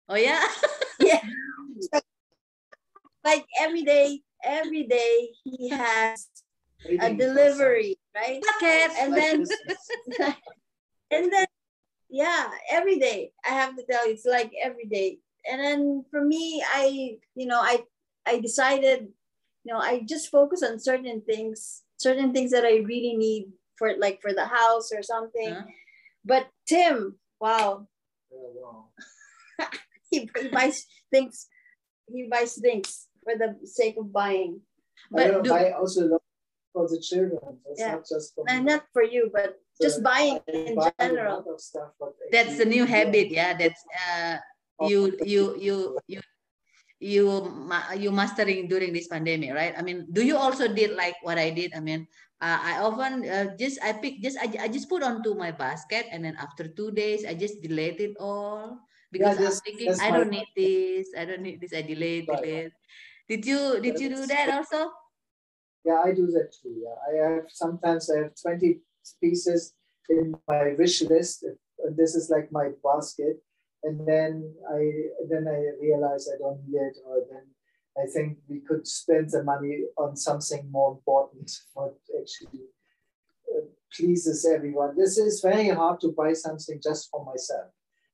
[0.09, 0.43] oh yeah,
[0.99, 1.21] Yeah.
[3.23, 6.27] like every day, every day he has
[6.99, 8.43] a delivery, right?
[8.59, 8.95] Packets.
[8.99, 9.47] And then
[11.11, 11.47] and then
[12.09, 16.23] yeah every day i have to tell you it's like every day and then for
[16.23, 17.83] me i you know i
[18.25, 19.07] i decided
[19.63, 23.95] you know i just focus on certain things certain things that i really need for
[23.97, 25.63] like for the house or something Huh?
[26.25, 27.87] but tim wow
[28.31, 28.85] Oh, wow.
[30.11, 31.47] he, he buys things
[32.11, 36.21] he buys things for the sake of buying I, But don't- do- I also love
[36.73, 37.39] for the children.
[37.71, 37.93] It's Yeah.
[37.97, 38.71] not just for and me.
[38.73, 41.95] not for you but just buying in buy general stuff,
[42.31, 43.31] That's the new in habit.
[43.31, 44.37] Yeah, that's uh,
[44.81, 45.75] you you you
[46.07, 46.19] you
[46.99, 47.25] you
[47.95, 49.73] you mastering during this pandemic, right?
[49.77, 51.71] I mean, do you also did like what I did?
[51.75, 52.07] I mean,
[52.41, 56.07] uh, I often uh, just I pick just I, I just put onto my basket,
[56.11, 58.79] and then after two days, I just delete it all
[59.11, 61.73] because I'm thinking I don't need this, I don't need this.
[61.73, 62.43] I delete, Right.
[62.43, 62.73] delete.
[63.27, 64.91] Did you did you do that also?
[65.85, 66.83] Yeah, I do that too.
[66.83, 68.79] Yeah, I have sometimes I have 20
[69.21, 69.73] pieces
[70.09, 71.45] in my wish list.
[71.95, 73.39] This is like my basket.
[73.83, 74.81] And then I
[75.29, 77.45] then I realize I don't need it, or then
[77.97, 82.65] I think we could spend the money on something more important what actually
[83.55, 83.65] uh,
[83.95, 84.97] pleases everyone.
[84.97, 87.71] This is very hard to buy something just for myself.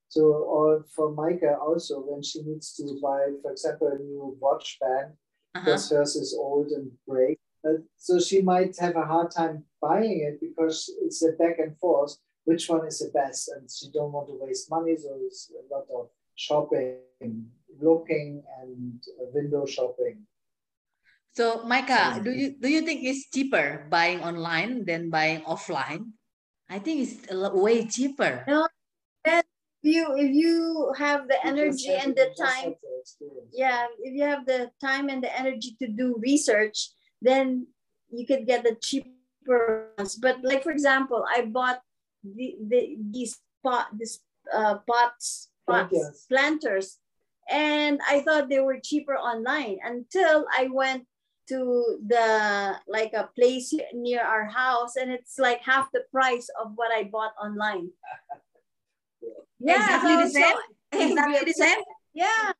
[0.07, 0.21] So,
[0.55, 5.13] or for Micah also, when she needs to buy, for example, a new watch band,
[5.55, 5.65] Uh-huh.
[5.65, 7.39] because hers is old and break.
[7.65, 11.73] Uh, so she might have a hard time buying it because it's a back and
[11.79, 12.13] forth.
[12.45, 13.49] Which one is the best?
[13.49, 17.49] And she don't want to waste money, so it's a lot of shopping,
[17.81, 20.25] looking, and uh, window shopping.
[21.33, 26.13] So, Micah, So- do you do you think it's cheaper buying online than buying offline?
[26.69, 28.45] I think it's a lo- way cheaper.
[29.85, 33.61] you if you have the energy and the time have to experience it.
[33.61, 36.89] yeah if you have the time and the energy to do research
[37.21, 37.69] then
[38.09, 41.84] you could get the cheaper ones but like for example i bought
[42.35, 44.19] the, the these pot this
[44.53, 46.25] uh pots pots Planters.
[46.29, 46.87] planters
[47.49, 51.05] and i thought they were cheaper online until i went
[51.47, 56.71] to the like a place near our house and it's like half the price of
[56.75, 57.89] what i bought online
[59.61, 60.53] Exactly the same?
[60.53, 60.59] so
[61.01, 61.79] Exactly the same.
[62.13, 62.51] yeah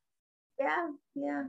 [0.59, 1.43] yeah yeah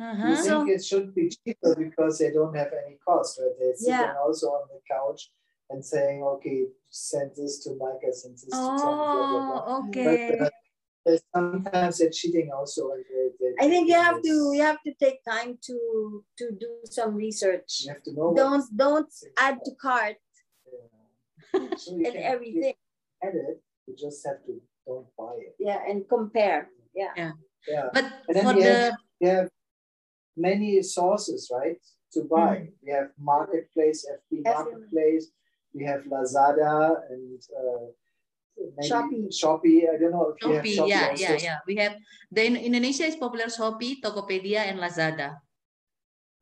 [0.00, 0.34] Uh-huh.
[0.36, 3.52] So- think it should be cheaper because they don't have any cost, right?
[3.58, 4.16] They're sitting Yeah.
[4.24, 5.28] also on the couch
[5.70, 9.64] and saying, okay, send this to Micah, send this to Tom, blah, blah, blah.
[9.66, 10.36] Oh, okay.
[10.38, 10.50] But uh,
[11.06, 12.90] there's sometimes they're cheating also.
[12.92, 16.50] And they, they, I think you have to you have to take time to to
[16.52, 17.82] do some research.
[17.84, 18.34] You have to know.
[18.34, 20.16] Don't don't add to cart
[21.52, 21.68] Yeah.
[21.76, 22.74] So you and everything.
[23.22, 23.62] Add it.
[23.86, 25.54] You just have to don't buy it.
[25.58, 26.68] Yeah, and compare.
[26.94, 27.32] Yeah.
[27.68, 27.88] Yeah.
[27.92, 29.48] But And then for we the have, we have
[30.36, 31.78] many sources, right,
[32.12, 32.68] to buy.
[32.84, 34.54] We have Marketplace, FB Yes.
[34.56, 35.30] Marketplace.
[35.72, 37.86] We have Lazada and uh,
[38.82, 39.30] Shopee.
[39.30, 39.86] Shopee.
[39.88, 41.22] I don't know if you have Shopee, Shopee yeah, also.
[41.22, 41.58] yeah, yeah.
[41.66, 41.94] We have
[42.30, 45.38] the in Indonesia is popular Shopee, Tokopedia, and Lazada.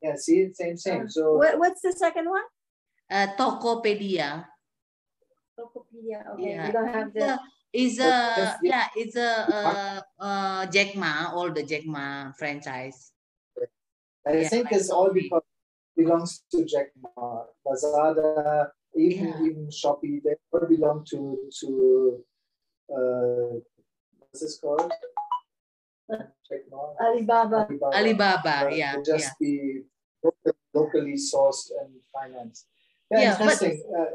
[0.01, 1.09] Yeah, see, same, same.
[1.09, 2.45] So What, what's the second one?
[3.11, 4.47] Uh, Tokopedia.
[5.59, 6.25] Tokopedia.
[6.35, 6.67] Okay, Yeah.
[6.67, 7.38] we don't have It's a, the.
[7.73, 13.12] is a yeah, it's a uh, uh, Jack Ma, all the Jack Ma franchise.
[14.27, 15.29] I Yeah, think it's all Shopee.
[15.29, 15.43] because
[15.97, 19.47] belongs to Jack Ma, Lazada, even Yeah.
[19.47, 20.21] even Shopee.
[20.23, 21.19] They all belong to
[21.61, 21.69] to
[22.91, 23.51] uh,
[24.19, 24.93] what's this called?
[26.49, 26.97] Jack Ma.
[27.01, 27.69] Alibaba.
[27.93, 29.85] Alibaba, Uh, yeah, will just be
[30.25, 32.67] local- locally sourced and financed.
[33.11, 33.77] Yeah, Yeah, but- interesting.
[33.93, 34.13] Uh,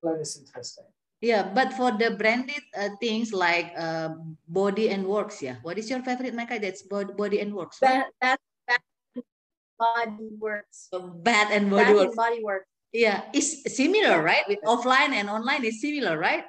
[0.00, 0.84] plan is interesting.
[1.24, 4.12] Yeah, but for the branded uh, things like uh,
[4.46, 5.56] Body and Works, yeah.
[5.64, 6.60] What is your favorite, Micah?
[6.60, 7.80] That's Body and Works.
[7.80, 8.04] right?
[8.20, 8.36] That
[8.68, 8.82] that
[9.80, 10.88] body works.
[11.24, 12.68] Bath and Body Bath and body works.
[12.96, 14.40] Yeah, it's similar, right?
[14.48, 16.44] With offline and online is similar, right?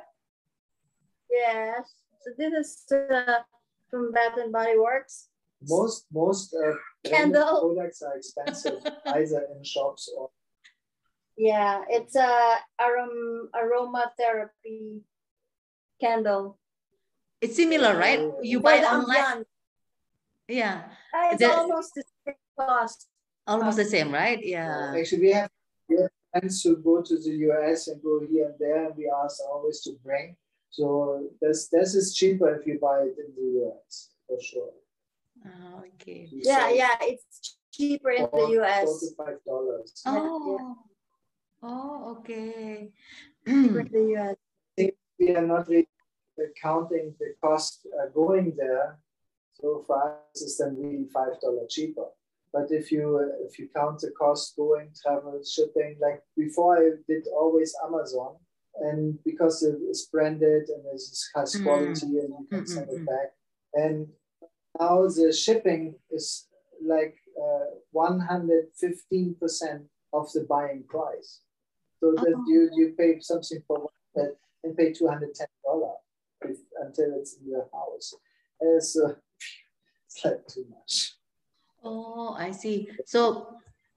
[1.29, 1.91] Yes.
[2.23, 3.43] So this is uh,
[3.91, 5.27] from Bath and Body Works.
[5.67, 6.71] Most most uh,
[7.03, 7.67] Candle.
[7.75, 8.79] products are expensive,
[9.17, 10.29] either in shops or
[11.36, 12.31] Yeah, it's a
[12.79, 15.01] arom aromatherapy
[15.99, 16.57] candle.
[17.41, 18.21] It's similar, right?
[18.41, 19.43] You buy the online.
[20.47, 23.10] Yeah, Uh, It's The- almost the same cost.
[23.45, 24.39] almost the same, right?
[24.39, 24.95] Yeah.
[24.95, 25.51] Actually, we have,
[25.89, 29.12] we have friends who go to the US and go here and there, and we
[29.24, 30.36] ask always to bring.
[30.70, 34.74] So this this is cheaper if you buy it in the US for sure.
[35.46, 36.28] Oh, okay.
[36.32, 38.86] We Yeah, yeah, it's cheaper in four- the US.
[38.86, 40.02] Four to five dollars.
[40.06, 40.76] Oh,
[41.63, 42.92] oh, okay.
[43.48, 44.36] Cheaper in the US.
[45.20, 45.88] We are not really
[46.62, 49.00] counting the cost uh, going there.
[49.54, 49.98] So for
[50.32, 52.06] us, it's then really five dollar cheaper.
[52.58, 53.04] But if you
[53.48, 58.38] if you count the cost going, travel, shipping, like before I did always Amazon,
[58.86, 61.63] and because it's branded and it's has Mm.
[61.63, 63.12] quality and you can Mm, send it mm.
[63.13, 63.30] back.
[63.84, 63.98] And
[64.80, 65.84] now the shipping
[66.17, 66.48] is
[66.93, 71.41] like uh, 115% of the buying price.
[72.00, 72.46] So that Oh.
[72.52, 73.78] you, you pay something for
[74.15, 74.32] that
[74.63, 75.98] and pay $210
[76.41, 78.08] if, until it's in your house.
[78.62, 79.02] And so
[80.06, 81.17] it's like too much.
[81.84, 82.90] Oh, I see.
[83.06, 83.48] So,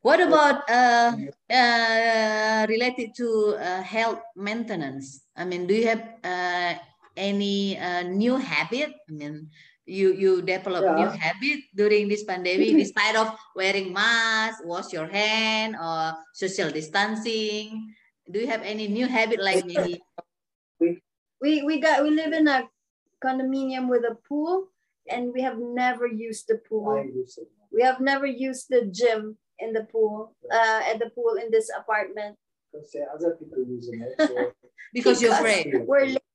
[0.02, 1.12] what about uh,
[1.50, 5.24] uh, related to uh, health maintenance?
[5.36, 6.74] I mean, do you have uh,
[7.16, 8.92] any uh, new habit?
[9.08, 9.48] I mean,
[9.86, 15.76] you you develop new habit during this pandemic, despite of wearing mask, wash your hand,
[15.76, 17.92] or social distancing.
[18.30, 20.00] Do you have any new habit like maybe?
[21.40, 22.68] We we got we live in a
[23.24, 24.68] condominium with a pool,
[25.08, 26.92] and we have never used the pool.
[26.94, 27.48] I use it.
[27.72, 31.70] We have never used the gym in the pool, uh, at the pool in this
[31.76, 32.36] apartment.
[32.72, 34.14] Because other people using it.
[34.28, 34.52] So
[34.92, 35.72] Because you're afraid.
[35.86, 36.28] We're la-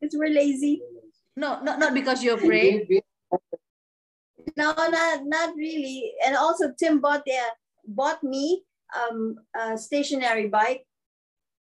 [0.00, 0.82] it's we're lazy.
[1.36, 2.86] No, not not because you're afraid.
[4.56, 6.12] No, not not really.
[6.24, 7.38] And also, Tim bought the
[7.86, 8.64] bought me
[8.96, 10.84] um a stationary bike,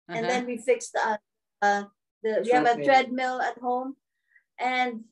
[0.08, 0.28] and Uh-huh.
[0.28, 1.16] then we fixed uh,
[1.62, 1.84] uh
[2.22, 2.84] the we have a Treadmill.
[2.86, 3.96] treadmill at home,
[4.58, 5.04] and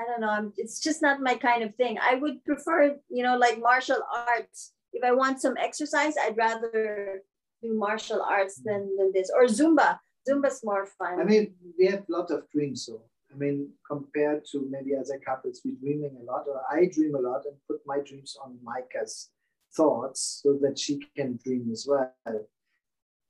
[0.00, 0.30] I don't know.
[0.30, 1.98] I'm, it's just not my kind of thing.
[2.00, 4.72] I would prefer, you know, like martial arts.
[4.92, 7.22] If I want some exercise, I'd rather
[7.62, 8.64] do martial arts mm.
[8.64, 9.98] than, than this or Zumba.
[10.28, 11.20] Zumba's more fun.
[11.20, 12.86] I mean, we have a lot of dreams.
[12.86, 17.14] So, I mean, compared to maybe other couples, we're dreaming a lot, or I dream
[17.14, 19.30] a lot and put my dreams on Micah's
[19.76, 22.12] thoughts so that she can dream as well.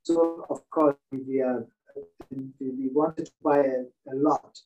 [0.02, 1.66] So, of course, we are
[2.61, 4.59] we wanted to buy a, a lot,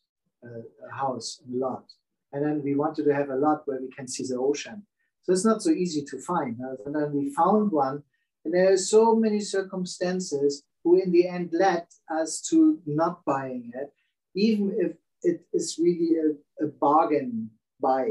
[0.44, 1.84] a, house, a lot,
[2.32, 4.86] and then we wanted to have a lot where we can see the ocean.
[5.22, 6.58] So it's not so easy to find.
[6.84, 8.02] And then we found one,
[8.44, 13.72] and there are so many circumstances who in the end led us to not buying
[13.74, 13.92] it,
[14.34, 18.02] even if it is really a, a bargain buy,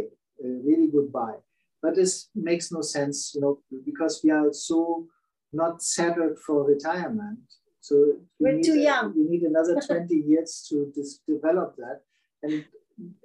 [0.43, 1.36] a really good buy.
[1.82, 5.08] But this makes no sense, you know, because we are so
[5.52, 7.39] not settled for retirement.
[7.82, 7.96] So
[8.39, 9.13] we We're need too a- young.
[9.15, 10.91] We need another 20 years to
[11.28, 12.02] develop that.
[12.43, 12.65] And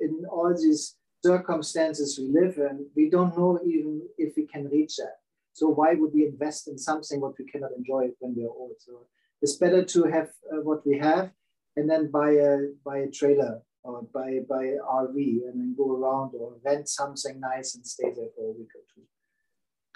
[0.01, 4.97] in all these circumstances we live in, we don't know even if we can reach
[4.97, 5.17] that.
[5.53, 8.77] So why would we invest in something what we cannot enjoy when we're old?
[8.79, 9.07] So
[9.43, 11.31] it's better to have uh, what we have
[11.77, 12.53] and then buy a
[12.85, 14.65] buy a trailer or buy buy
[15.05, 18.73] RV and then go around or rent something nice and stay there for a week
[18.79, 19.03] or two.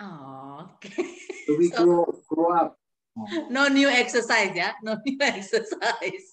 [0.01, 1.05] Oh, okay.
[1.47, 2.79] So we So- grow grow up.
[3.51, 4.73] no new exercise, yeah?
[4.83, 6.27] No new exercise.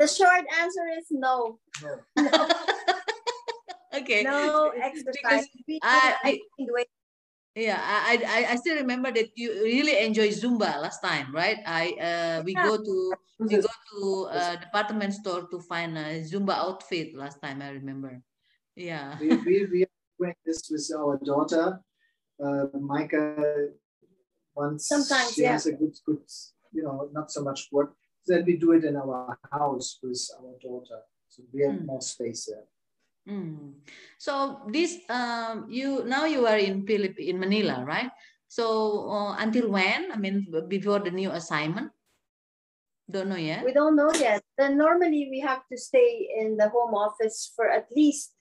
[0.00, 1.60] The short answer is no.
[1.84, 1.92] No.
[4.00, 4.24] okay.
[4.24, 5.46] No exercise.
[5.68, 6.40] We- I- I
[7.58, 11.58] Yeah, I, I I still remember that you really enjoy Zumba last time, right?
[11.66, 12.62] I uh we Yeah.
[12.70, 12.94] go to
[13.42, 13.98] we go to
[14.30, 17.58] uh department store to find a Zumba outfit last time.
[17.60, 18.22] I remember.
[18.78, 19.18] Yeah.
[19.20, 21.82] we, we, we are doing this with our daughter.
[22.40, 23.74] Uh, Micah,
[24.54, 25.52] once Sometimes, she yeah.
[25.52, 26.22] has a good, good,
[26.72, 27.92] you know, not so much work,
[28.26, 31.00] then we do it in our house with our daughter.
[31.28, 31.86] So we have Hmm.
[31.86, 32.66] more space there.
[33.28, 33.74] Mm.
[34.18, 38.10] So this um you now you are in Philip in Manila, right?
[38.48, 40.10] So uh, until when?
[40.12, 41.92] I mean before the new assignment?
[43.10, 43.64] Don't know yet.
[43.64, 44.42] We don't know yet.
[44.56, 48.32] Then normally we have to stay in the home office for at least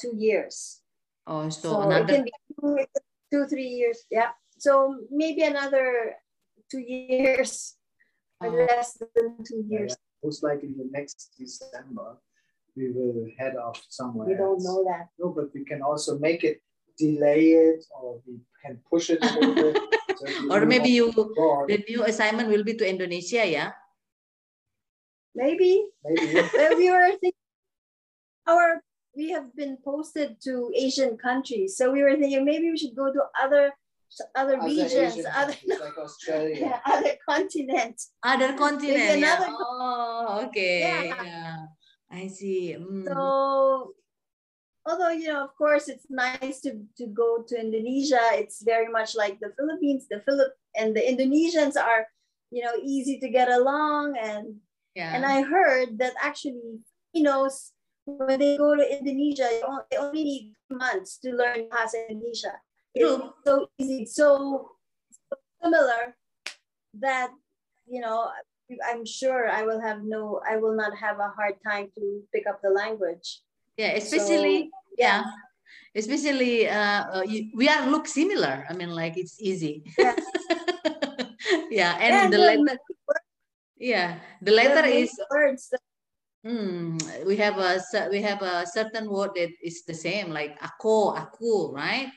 [0.00, 0.80] two years.
[1.26, 2.86] Oh, so, So, it another can be two,
[3.32, 4.04] two, three years.
[4.10, 4.30] Yeah.
[4.58, 6.16] So maybe another
[6.70, 7.77] two years or.
[8.40, 9.90] Uh, less than two Yeah, years.
[9.98, 10.26] yeah.
[10.26, 12.18] Most likely the next December,
[12.76, 14.28] we will head off somewhere.
[14.28, 14.64] We don't else.
[14.64, 15.08] know that.
[15.18, 16.62] No, but we can also make it,
[16.98, 19.78] delay it, or we can push it a little bit.
[20.18, 23.70] So or maybe you want the new assignment will be to Indonesia, yeah?
[25.30, 25.86] Maybe.
[26.02, 26.42] Maybe.
[26.74, 27.38] We were thinking
[28.48, 28.82] our
[29.14, 31.76] we have been posted to Asian countries.
[31.78, 33.70] So we were thinking maybe we should go to other
[34.34, 36.56] other, Other regions, Asian other countries like Australia.
[36.60, 38.10] yeah, other continents.
[38.22, 39.36] Other continent, yeah.
[39.36, 40.80] another Oh, okay.
[40.80, 41.22] Yeah.
[41.24, 41.56] Yeah.
[42.10, 42.76] I see.
[42.78, 43.04] Mm.
[43.06, 43.92] So,
[44.86, 48.20] although you know, of course, it's nice to to go to Indonesia.
[48.32, 50.06] It's very much like the Philippines.
[50.08, 52.08] The Philip and the Indonesians are,
[52.50, 54.16] you know, easy to get along.
[54.16, 54.64] And
[54.96, 55.12] yeah.
[55.14, 56.80] and I heard that actually,
[57.12, 57.72] Filipinos
[58.08, 62.56] when they go to Indonesia, they they only need months to learn Bahasa Indonesia.
[62.98, 64.72] It's so easy, so,
[65.62, 66.16] similar
[67.00, 67.30] that
[67.86, 68.30] you know.
[68.84, 72.44] I'm sure I will have no, I will not have a hard time to pick
[72.44, 73.40] up the language.
[73.80, 75.24] yeah, especially So, yeah.
[75.94, 78.66] especially uh, uh, you, we are look similar.
[78.68, 79.88] I mean, like it's easy.
[79.96, 80.16] Yeah.
[81.70, 82.78] yeah, and Yeah, the letter,
[83.78, 84.08] yeah,
[84.42, 85.72] the letter is words.
[86.44, 87.80] Hmm, we have a
[88.10, 92.12] we have a certain word that is the same, like ako, aku, right?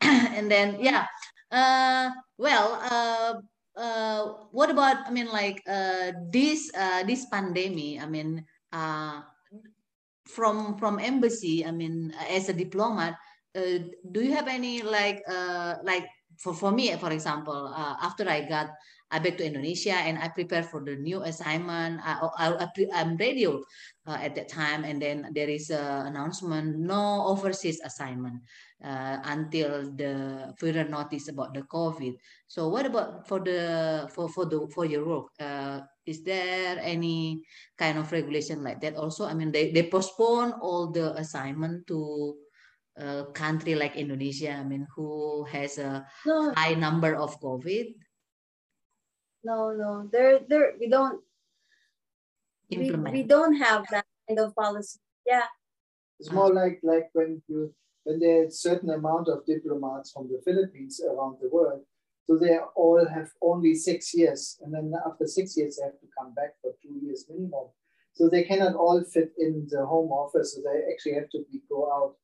[0.36, 1.06] and then yeah,
[1.54, 3.34] uh, well, uh,
[3.78, 5.06] uh, what about?
[5.06, 8.02] I mean, like uh, this uh, this pandemic.
[8.02, 9.22] I mean, uh,
[10.26, 11.64] from from embassy.
[11.64, 13.14] I mean, as a diplomat,
[13.54, 15.22] do you have any like
[15.86, 16.06] like
[16.38, 18.70] for for me, for example, uh, after I got
[19.14, 22.00] I back to Indonesia and I prepare for the new assignment.
[22.02, 23.62] I, pre- I'm radio
[24.06, 28.42] uh, at that time, and then there is a announcement: no overseas assignment
[28.82, 32.18] uh, until the further notice about the COVID.
[32.48, 35.30] So, what about for the for for the for your work?
[35.38, 37.44] Uh, is there any
[37.78, 38.96] kind of regulation like that?
[38.96, 42.34] Also, I mean, they they postpone all the assignment to
[42.96, 44.52] a country like Indonesia.
[44.52, 47.94] I mean, who has a No, high number of COVID.
[49.44, 50.08] no, no.
[50.12, 50.72] There, there.
[50.78, 51.20] We don't.
[52.70, 53.14] We, Implement.
[53.14, 54.98] we don't have that kind of policy.
[55.26, 55.44] Yeah.
[56.18, 57.74] It's more like like when you
[58.04, 61.82] when there's certain amount of diplomats from the Philippines around the world,
[62.26, 66.06] so they all have only six years, and then after six years they have to
[66.18, 67.68] come back for two years minimum.
[68.14, 70.54] So they cannot all fit in the home office.
[70.54, 72.14] So they actually have to be go out.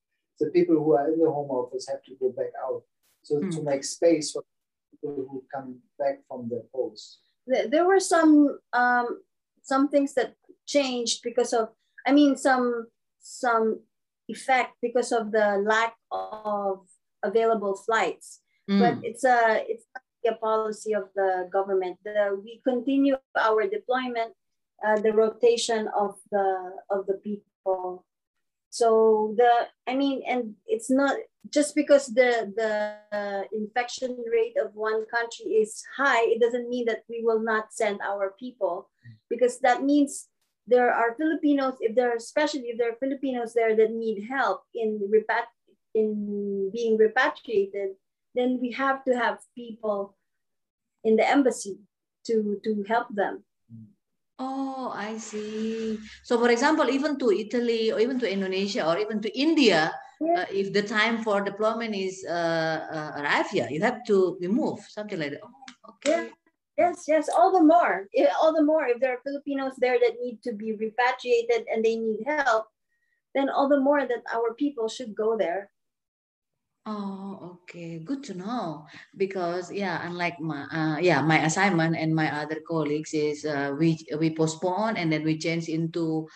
[0.40, 2.82] The people who are in the home office have to go back out.
[3.22, 3.64] So to Mm.
[3.64, 4.42] make space for
[4.90, 7.20] people who come back from their posts.
[7.46, 9.20] There, there were some um
[9.62, 10.34] some things that
[10.66, 11.68] changed because of.
[12.08, 12.88] I mean, some
[13.20, 13.80] some
[14.28, 16.88] effect because of the lack of
[17.22, 18.40] available flights.
[18.82, 19.04] but Mm.
[19.08, 19.40] it's a
[19.72, 19.84] it's
[20.24, 21.98] a policy of the government.
[22.04, 24.32] The, we continue our deployment,
[24.86, 26.46] uh, the rotation of the
[26.94, 28.04] of the people.
[28.70, 29.50] So the
[29.86, 31.18] I mean, and it's not
[31.50, 37.02] just because the the infection rate of one country is high, it doesn't mean that
[37.10, 38.88] we will not send our people,
[39.28, 40.28] because that means
[40.66, 44.62] there are Filipinos, if there are especially if there are Filipinos there that need help
[44.72, 45.50] in repat
[45.94, 47.98] in being repatriated,
[48.36, 50.14] then we have to have people
[51.02, 51.80] in the embassy
[52.26, 53.42] to to help them.
[54.40, 56.00] Oh, I see.
[56.24, 60.44] So, for example, even to Italy or even to Indonesia or even to India, Yeah.
[60.44, 64.80] uh, if the time for deployment is uh, uh, arrived here, you have to remove
[64.88, 65.44] something like that.
[65.44, 66.32] Oh, okay.
[66.76, 68.08] Yes, yes, all the more,
[68.40, 71.96] all the more if there are Filipinos there that need to be repatriated and they
[71.96, 72.72] need help,
[73.36, 75.68] then all the more that our people should go there.
[76.88, 78.00] Oh, okay.
[78.00, 78.86] Good to know.
[79.16, 84.00] Because yeah, unlike my uh, yeah, my assignment and my other colleagues is uh, we
[84.18, 86.26] we postpone and then we change into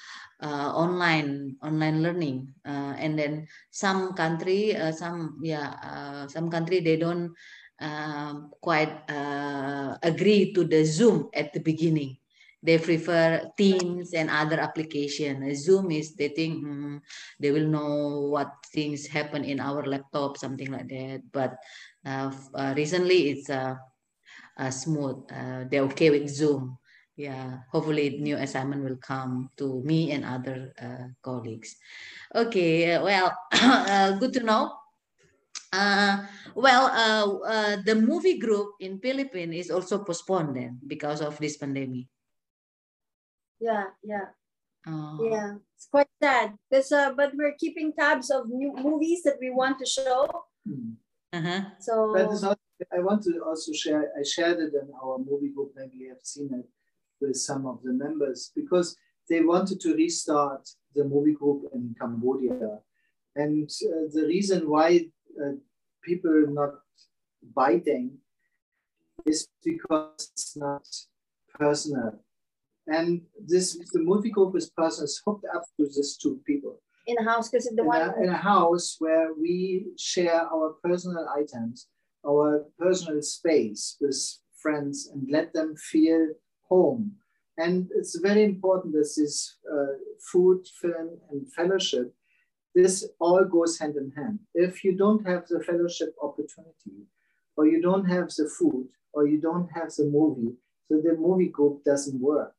[0.45, 2.53] uh, online online learning.
[2.65, 7.33] Uh, and then some country, uh, some yeah, uh, some country they don't
[7.81, 12.21] um, quite uh, agree to the Zoom at the beginning.
[12.65, 15.45] They prefer Teams and other application.
[15.55, 16.97] Zoom is they think hmm,
[17.39, 21.21] they will know what things happen in our laptop, something like that.
[21.31, 21.61] But
[22.07, 23.77] uh, uh, recently it's uh,
[24.57, 25.29] uh, smooth.
[25.29, 26.79] Uh, they're okay with Zoom.
[27.17, 31.77] Yeah, hopefully new assignment will come to me and other uh, colleagues.
[32.35, 33.31] Okay, well,
[34.19, 34.73] good to know.
[35.75, 41.39] Uh, well, uh, uh, the movie group in Philippines is also postponed then because of
[41.39, 42.07] this pandemic.
[43.65, 44.29] Yeah, yeah,
[44.87, 45.19] Oh.
[45.31, 45.51] yeah.
[45.75, 49.79] It's quite sad because, uh, but we're keeping tabs of new movies that we want
[49.79, 50.19] to show.
[50.67, 51.01] Hmm.
[51.33, 51.61] Uh-huh.
[51.81, 52.61] So That is also,
[52.93, 56.25] I want to also share, I shared it in our movie group, maybe you have
[56.35, 56.69] seen it
[57.21, 58.97] with some of the members, because
[59.29, 62.81] they wanted to restart the movie group in Cambodia.
[63.35, 64.89] And uh, the reason why
[65.43, 65.57] uh,
[66.03, 66.75] people not
[67.61, 68.19] biting
[69.25, 70.87] is because it's not
[71.59, 72.21] personal.
[72.87, 77.19] And this the movie group is personal, is hooked up to these two people in
[77.19, 81.29] a house because the in one a, in a house where we share our personal
[81.37, 81.89] items,
[82.27, 84.17] our personal space with
[84.57, 86.29] friends and let them feel
[86.69, 87.13] home.
[87.59, 89.95] And it's very important that this uh,
[90.33, 92.13] food, film, and fellowship,
[92.75, 94.41] this all goes hand in hand.
[94.55, 97.07] If you don't have the fellowship opportunity,
[97.57, 100.55] or you don't have the food, or you don't have the movie,
[100.89, 102.55] so the movie group doesn't work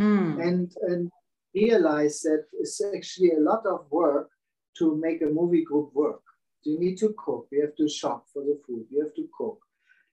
[0.00, 0.40] Mm.
[0.48, 1.10] and and
[1.54, 4.30] realize that it's actually a lot of work
[4.78, 6.22] to make a movie group work.
[6.64, 7.48] You need to cook.
[7.52, 8.86] We have to shop for the food.
[8.90, 9.58] We have to cook,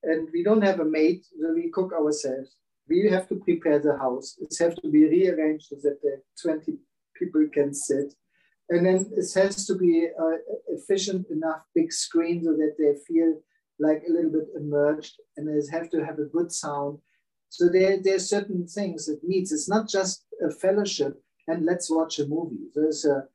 [0.04, 1.24] and we don't have a maid.
[1.40, 2.58] So we cook ourselves.
[2.90, 4.38] We have to prepare the house.
[4.42, 6.74] It has to be rearranged so that the twenty
[7.18, 8.14] people can sit.
[8.70, 13.32] and then it has to be uh, efficient enough big screen so that they feel
[13.80, 17.00] like a little bit immersed and they have to have a good sound
[17.50, 19.52] so there, there are certain things it needs.
[19.52, 22.70] It's not just a fellowship and let's watch a movie.
[22.76, 23.26] There's a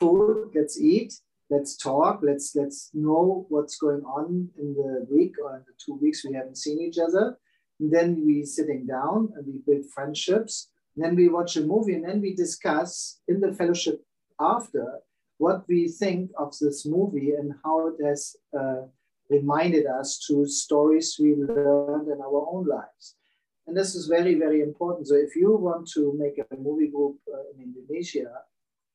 [0.00, 1.12] food let's eat
[1.50, 5.94] let's talk let's let's know what's going on in the week or in the two
[6.00, 7.36] weeks we haven't seen each other.
[7.80, 10.70] And then we sitting down and we build friendships.
[10.94, 14.04] And then we watch a movie and then we discuss in the fellowship
[14.40, 15.00] after
[15.38, 18.82] what we think of this movie and how it has uh,
[19.28, 23.16] reminded us to stories we learned in our own lives.
[23.66, 25.08] And this is very, very important.
[25.08, 28.30] So if you want to make a movie group uh, in Indonesia,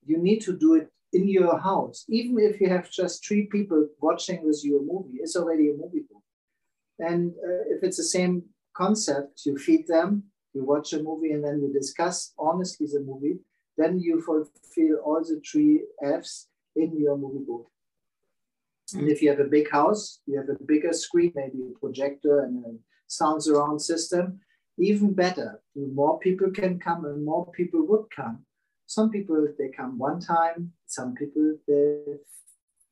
[0.05, 2.05] you need to do it in your house.
[2.07, 5.73] Even if you have just three people watching with you a movie, it's already a
[5.73, 6.23] movie group.
[6.99, 8.43] And uh, if it's the same
[8.75, 13.39] concept, you feed them, you watch a movie, and then you discuss honestly the movie
[13.79, 17.67] then you fulfill all the three F's in your movie group.
[18.93, 22.41] And if you have a big house, you have a bigger screen, maybe a projector
[22.41, 22.71] and a
[23.07, 24.41] sound surround system,
[24.79, 25.61] even better.
[25.75, 28.45] More people can come and more people would come.
[28.85, 30.73] Some people, they come one time.
[30.87, 32.03] Some people, they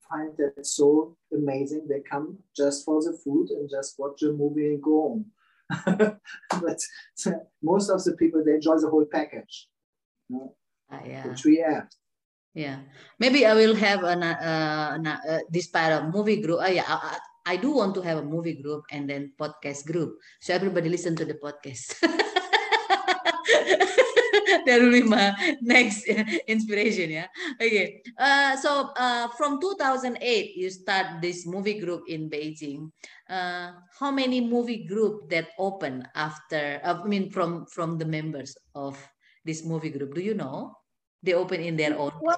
[0.10, 1.88] find that so amazing.
[1.90, 5.26] They come just for the food and just watch a movie and go home.
[6.62, 6.80] but
[7.64, 9.68] most of the people, they enjoy the whole package.
[10.30, 10.56] You know?
[10.92, 11.28] Uh, yeah.
[11.28, 11.88] which we have.
[12.54, 12.80] Yeah,
[13.20, 16.60] maybe I will have an, uh, an uh, this part of movie group.
[16.62, 16.86] Oh, yeah,
[17.48, 21.16] I, do want to have a movie group and then podcast group, so everybody listen
[21.16, 21.96] to the podcast.
[24.68, 25.32] that will be my
[25.62, 26.04] next
[26.48, 27.10] inspiration.
[27.10, 27.28] Yeah.
[27.56, 28.04] Okay.
[28.20, 30.20] Uh, so uh, from 2008,
[30.56, 32.92] you start this movie group in Beijing.
[33.30, 36.80] Uh, how many movie group that open after?
[36.84, 39.00] I mean, from from the members of
[39.48, 40.14] this movie group?
[40.14, 40.76] Do you know?
[41.24, 42.12] They open in their own.
[42.22, 42.38] Well,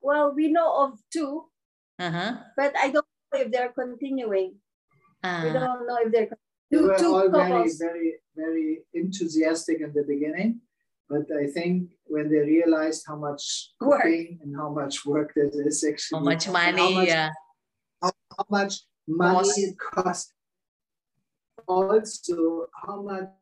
[0.00, 1.44] well we know of two,
[1.98, 2.38] uh-huh.
[2.56, 3.06] but I don't
[3.36, 4.56] if they're continuing.
[5.22, 6.28] Uh, we don't know if they're
[6.70, 7.76] They were two all very, couples.
[7.78, 10.60] very, very enthusiastic in the beginning,
[11.08, 14.02] but I think when they realized how much Work.
[14.02, 16.82] cooking and how much work that is actually, how much money?
[16.82, 17.30] how much, yeah.
[18.02, 18.74] how much
[19.06, 19.58] money Cost.
[19.58, 20.32] it costs.
[21.66, 23.32] Also, how much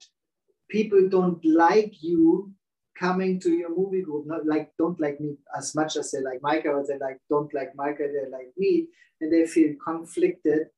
[0.70, 2.52] people don't like you
[2.98, 6.40] coming to your movie group, not like don't like me as much as they like
[6.42, 8.88] Micah, or they like don't like Micah, they like me,
[9.20, 10.68] and they feel conflicted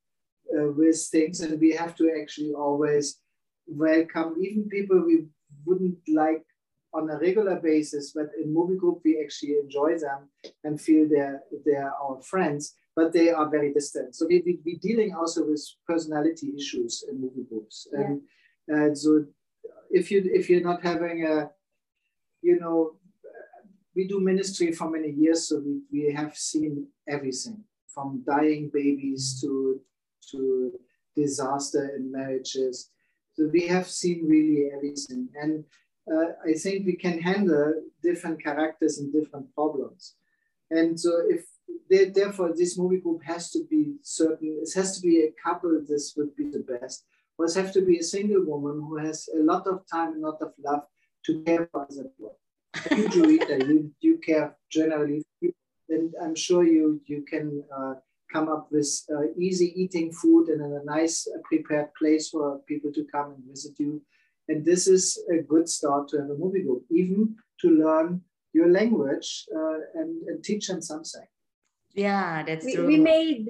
[0.57, 3.21] uh, with things, and we have to actually always
[3.67, 5.27] welcome even people we
[5.65, 6.45] wouldn't like
[6.93, 10.29] on a regular basis, but in movie group we actually enjoy them
[10.63, 14.15] and feel they're they're our friends, but they are very distant.
[14.15, 18.21] So we we we dealing also with personality issues in movie groups, and
[18.73, 19.25] uh, so
[19.91, 21.51] if you if you're not having a
[22.49, 22.79] you know
[23.97, 27.59] we do ministry for many years so we, we have seen everything
[27.95, 29.81] from dying babies to
[30.31, 30.73] to
[31.15, 32.91] disaster in marriages.
[33.35, 35.29] So we have seen really everything.
[35.41, 35.65] And
[36.13, 37.73] uh, i think we can handle
[38.03, 40.15] different characters and different problems.
[40.71, 41.43] And so if
[41.89, 45.73] they, therefore this movie group has to be certain it has to be a couple
[45.89, 47.05] this would be the best.
[47.37, 50.27] Or it have to be a single woman who has a lot of time a
[50.29, 50.85] lot of love
[51.27, 52.39] to care for other people.
[52.91, 55.23] You, Joita, you, you care generally,
[55.89, 57.95] and I'm sure you you can uh,
[58.33, 62.93] come up with uh, easy eating food and a nice uh, prepared place for people
[62.93, 64.03] to come and visit you.
[64.49, 68.23] And this is a good start to have a movie group, even to learn
[68.53, 71.27] your language uh, and, and teach them something.
[71.95, 72.87] Yeah, that's we, true.
[72.87, 73.47] we made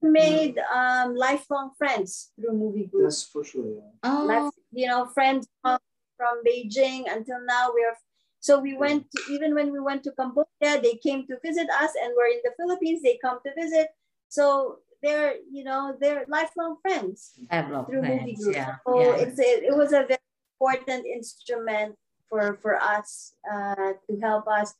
[0.00, 3.04] we made um, lifelong friends through movie groups.
[3.04, 3.66] That's for sure.
[3.66, 3.90] Yeah.
[4.04, 5.78] oh, That's you know friends from,
[6.20, 7.96] from Beijing until now we're
[8.40, 11.92] so we went to, even when we went to Cambodia they came to visit us
[11.96, 13.88] and we're in the Philippines they come to visit
[14.28, 18.44] so they're you know they're lifelong friends lifelong through movie friends.
[18.44, 19.22] group Yeah, so yeah.
[19.24, 20.28] it's a, it was a very
[20.60, 21.96] important instrument
[22.28, 24.74] for for us uh, to help us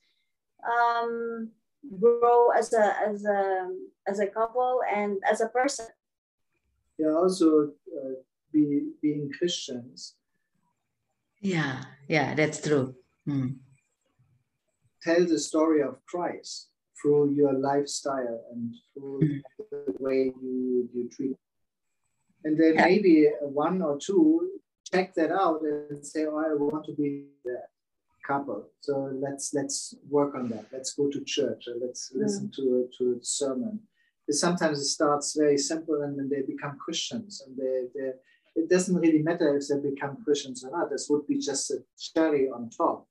[0.60, 1.48] um,
[1.98, 3.68] grow as a as a
[4.06, 5.88] as a couple and as a person
[7.00, 8.20] Yeah, also uh,
[8.52, 10.19] be, being Christians,
[11.40, 12.94] yeah, yeah, that's true.
[13.26, 13.48] Hmm.
[15.02, 16.68] tell the story of Christ
[17.00, 19.42] through your lifestyle and through Mhm.
[19.70, 21.36] the way you, you treat.
[22.44, 22.84] And then Yeah.
[22.84, 24.60] maybe one or two
[24.92, 27.10] check that out and say, "Oh, I want to be
[27.44, 27.68] that
[28.28, 28.92] couple." So
[29.24, 30.64] let's let's work on that.
[30.72, 33.74] Let's go to church or let's listen to a, to a sermon.
[34.30, 38.12] Sometimes it starts very simple and then they become Christians, and they, they
[38.60, 40.90] it doesn't really matter if they become Christians or not.
[40.90, 43.06] This would be just a cherry on top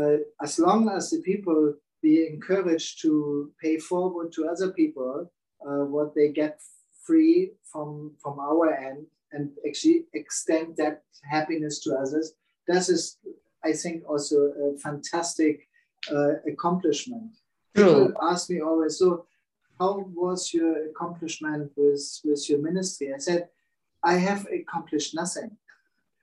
[0.00, 5.30] uh, as long as the people be encouraged to pay forward to other people
[5.66, 6.60] uh, what they get
[7.06, 12.34] free from from our end and actually extend that happiness to others.
[12.68, 13.18] This is,
[13.64, 15.68] I think, also a fantastic
[16.10, 17.30] uh, accomplishment.
[17.74, 19.26] People ask me always, so
[19.80, 23.12] how was your accomplishment with, with your ministry?
[23.12, 23.48] I said,
[24.04, 25.56] I have accomplished nothing.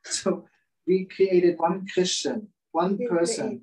[0.03, 0.45] So
[0.87, 3.61] we created one Christian, one person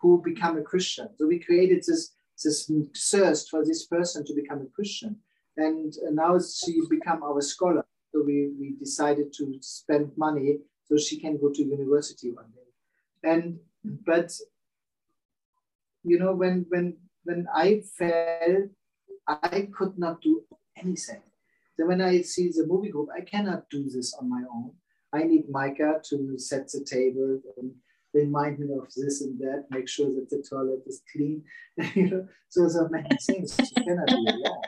[0.00, 1.08] who become a Christian.
[1.16, 2.70] So we created this, this
[3.10, 5.16] thirst for this person to become a Christian.
[5.56, 7.86] And uh, now she become our scholar.
[8.12, 10.58] So we, we decided to spend money
[10.88, 13.30] so she can go to university one day.
[13.30, 14.32] And but
[16.04, 18.68] you know when when when I fell,
[19.26, 20.42] I could not do
[20.76, 21.22] anything.
[21.78, 24.72] So when I see the movie group, I cannot do this on my own.
[25.12, 27.72] I need Micah to set the table and
[28.14, 31.44] remind me of this and that, make sure that the toilet is clean.
[31.94, 34.62] you know, so there are many things you cannot do alone.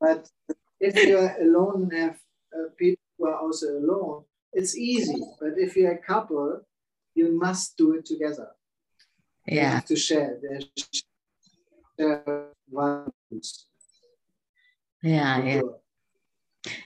[0.00, 0.28] But
[0.80, 2.18] if you're alone and have
[2.54, 5.22] uh, people who are also alone, it's easy.
[5.40, 6.62] But if you're a couple,
[7.14, 8.48] you must do it together.
[9.46, 9.54] Yeah.
[9.54, 10.38] You have to share.
[12.70, 13.66] Values.
[15.02, 15.60] Yeah, yeah.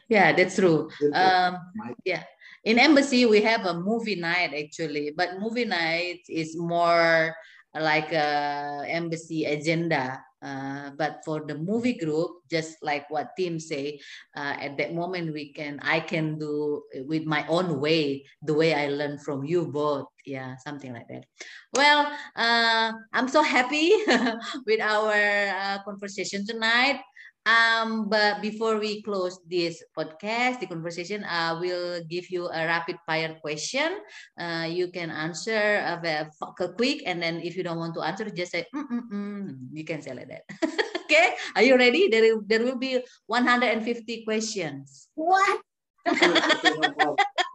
[0.09, 0.91] Yeah, that's true.
[1.13, 1.59] Um,
[2.05, 2.25] yeah.
[2.65, 7.35] In embassy, we have a movie night actually, but movie night is more
[7.75, 10.23] like a embassy agenda.
[10.43, 14.01] Uh, but for the movie group, just like what Tim say,
[14.37, 18.75] uh, at that moment we can, I can do with my own way, the way
[18.75, 20.07] I learned from you both.
[20.27, 21.27] Yeah, something like that.
[21.75, 23.93] Well, uh, I'm so happy
[24.67, 27.01] with our uh, conversation tonight.
[27.43, 32.67] Um, but before we close this podcast, the conversation, I uh, will give you a
[32.67, 33.99] rapid fire question.
[34.39, 36.31] Uh, you can answer a very
[36.79, 39.43] quick, and then if you don't want to answer, just say mm -mm -mm.
[39.75, 40.47] You can say like that.
[41.03, 42.07] okay, are you ready?
[42.07, 45.11] There, there will be 150 questions.
[45.19, 45.67] What?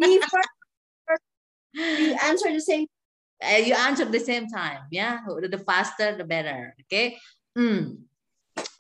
[0.04, 0.20] we
[1.74, 2.88] you answer the same.
[3.40, 4.84] Uh, you answer the same time.
[4.92, 6.76] Yeah, the faster the better.
[6.84, 7.18] Okay.
[7.56, 8.04] Mm.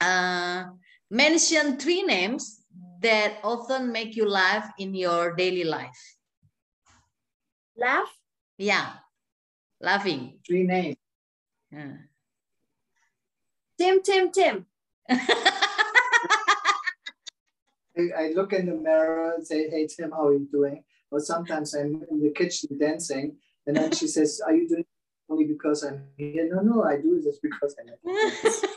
[0.02, 0.76] Uh,
[1.10, 2.62] Mention three names
[3.02, 6.18] that often make you laugh in your daily life.
[7.78, 8.12] Laugh?
[8.58, 8.94] Yeah,
[9.80, 10.40] laughing.
[10.46, 10.98] Three names.
[11.72, 11.94] Yeah.
[13.78, 14.66] Tim, Tim, Tim.
[17.98, 20.84] I look in the mirror and say, hey, Tim, how are you doing?
[21.10, 24.86] Or sometimes I'm in the kitchen dancing and then she says, are you doing
[25.30, 26.50] only because I'm here?
[26.54, 28.68] No, no, I do this because I like Okay,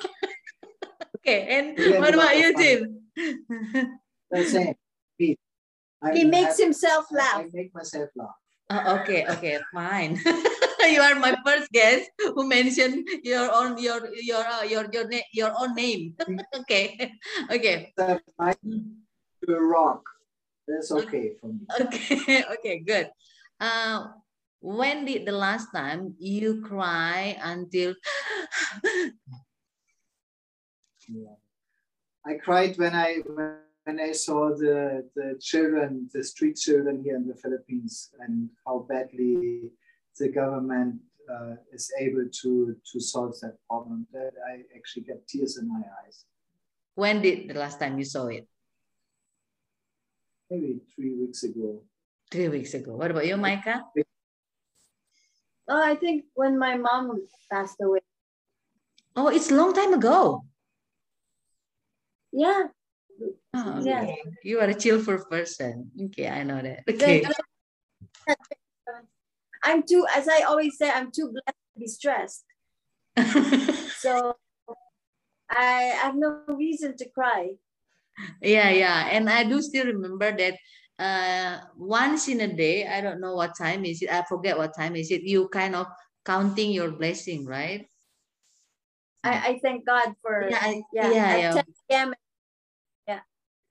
[1.49, 2.78] and yeah, what about you, Tim?
[4.31, 4.74] The same.
[5.18, 5.37] Me.
[6.14, 7.45] he makes himself laugh.
[7.45, 8.39] I make myself laugh.
[8.70, 10.14] Oh, okay, okay, fine.
[10.89, 15.26] you are my first guest who mentioned your own your your uh, your your name
[15.35, 16.14] your own name.
[16.62, 17.12] okay,
[17.51, 17.93] okay.
[17.99, 20.07] To a rock.
[20.68, 21.66] That's okay for me.
[21.83, 23.11] Okay, okay, good.
[23.59, 24.14] Uh,
[24.62, 27.95] when did the last time you cry until
[31.13, 31.35] yeah.
[32.27, 33.23] I cried when I
[33.85, 38.87] when I saw the the children, the street children here in the Philippines, and how
[38.89, 39.71] badly
[40.19, 41.01] the government
[41.31, 44.07] uh, is able to to solve that problem.
[44.13, 46.25] That I actually get tears in my eyes.
[46.95, 48.47] When did the last time you saw it?
[50.51, 51.83] Maybe three weeks ago.
[52.31, 52.95] Three weeks ago.
[52.95, 53.87] What about you, Micah?
[55.69, 58.01] Oh, I think when my mom passed away.
[59.15, 60.45] Oh, it's a long time ago.
[62.33, 62.68] Yeah.
[63.55, 64.03] Oh, yeah.
[64.03, 64.22] Okay.
[64.45, 65.91] You are a cheerful person.
[66.07, 66.85] Okay, I know that.
[66.89, 67.26] Okay.
[69.62, 72.45] I'm too, as I always say, I'm too blessed to be stressed.
[73.99, 74.37] so
[75.51, 77.51] I have no reason to cry.
[78.41, 79.09] Yeah, yeah.
[79.11, 80.57] And I do still remember that
[80.99, 84.76] uh, once in a day, I don't know what time is it, I forget what
[84.76, 85.87] time is it, you kind of
[86.24, 87.87] counting your blessing, right?
[89.24, 91.53] I, I thank God for yeah, I, yeah, yeah, yeah.
[91.53, 92.14] 10 p.m.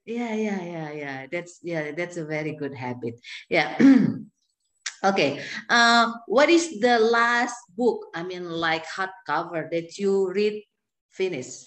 [0.05, 0.33] Yeah.
[0.33, 1.19] Yeah, yeah, yeah, yeah.
[1.31, 3.19] That's yeah, that's a very good habit.
[3.49, 3.77] Yeah.
[5.03, 5.43] okay.
[5.69, 8.07] Uh, what is the last book?
[8.15, 10.63] I mean, like hardcover that you read
[11.11, 11.65] finish?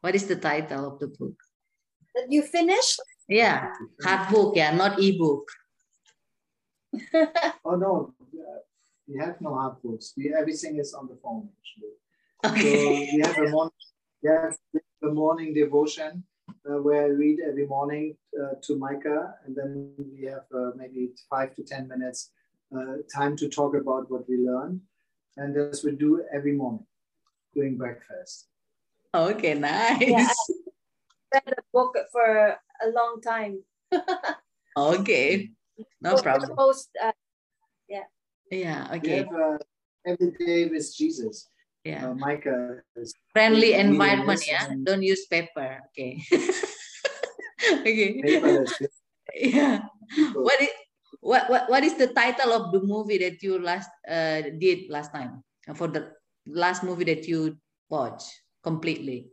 [0.00, 1.34] What is the title of the book?
[2.14, 3.00] That you finished?
[3.28, 3.74] Yeah,
[4.04, 4.54] hard book.
[4.54, 5.50] Yeah, not ebook.
[7.64, 8.14] oh no,
[9.08, 10.14] we have no hard books.
[10.16, 11.96] We everything is on the phone actually.
[12.44, 12.84] Okay.
[12.84, 13.72] So we have a morning,
[14.26, 14.56] we have
[15.10, 16.24] a morning devotion
[16.68, 21.10] uh, where I read every morning uh, to Micah, and then we have uh, maybe
[21.30, 22.30] five to ten minutes
[22.76, 24.80] uh, time to talk about what we learned.
[25.36, 26.86] and that's what we do every morning,
[27.54, 28.48] during breakfast.
[29.14, 30.00] Okay, nice.
[30.00, 30.32] Yeah,
[31.34, 33.62] I read the book for a long time.
[34.76, 35.50] Okay,
[36.02, 36.50] no For problem.
[36.50, 37.12] the Most, uh,
[37.88, 38.04] Yeah,
[38.50, 39.18] We okay.
[39.24, 39.58] have uh,
[40.04, 41.48] every day with Jesus.
[41.86, 42.10] Yeah.
[42.10, 44.74] Uh, Micah is Friendly environment, yeah.
[44.82, 45.86] Don't use paper.
[45.94, 46.18] Okay.
[47.86, 48.18] okay.
[48.18, 48.74] paperless
[49.34, 49.86] Yeah.
[50.10, 50.42] people.
[50.42, 50.74] What is
[51.20, 55.14] what, what what is the title of the movie that you last uh did last
[55.14, 55.46] time?
[55.78, 56.10] For the
[56.50, 57.54] last movie that you
[57.88, 59.30] watched completely.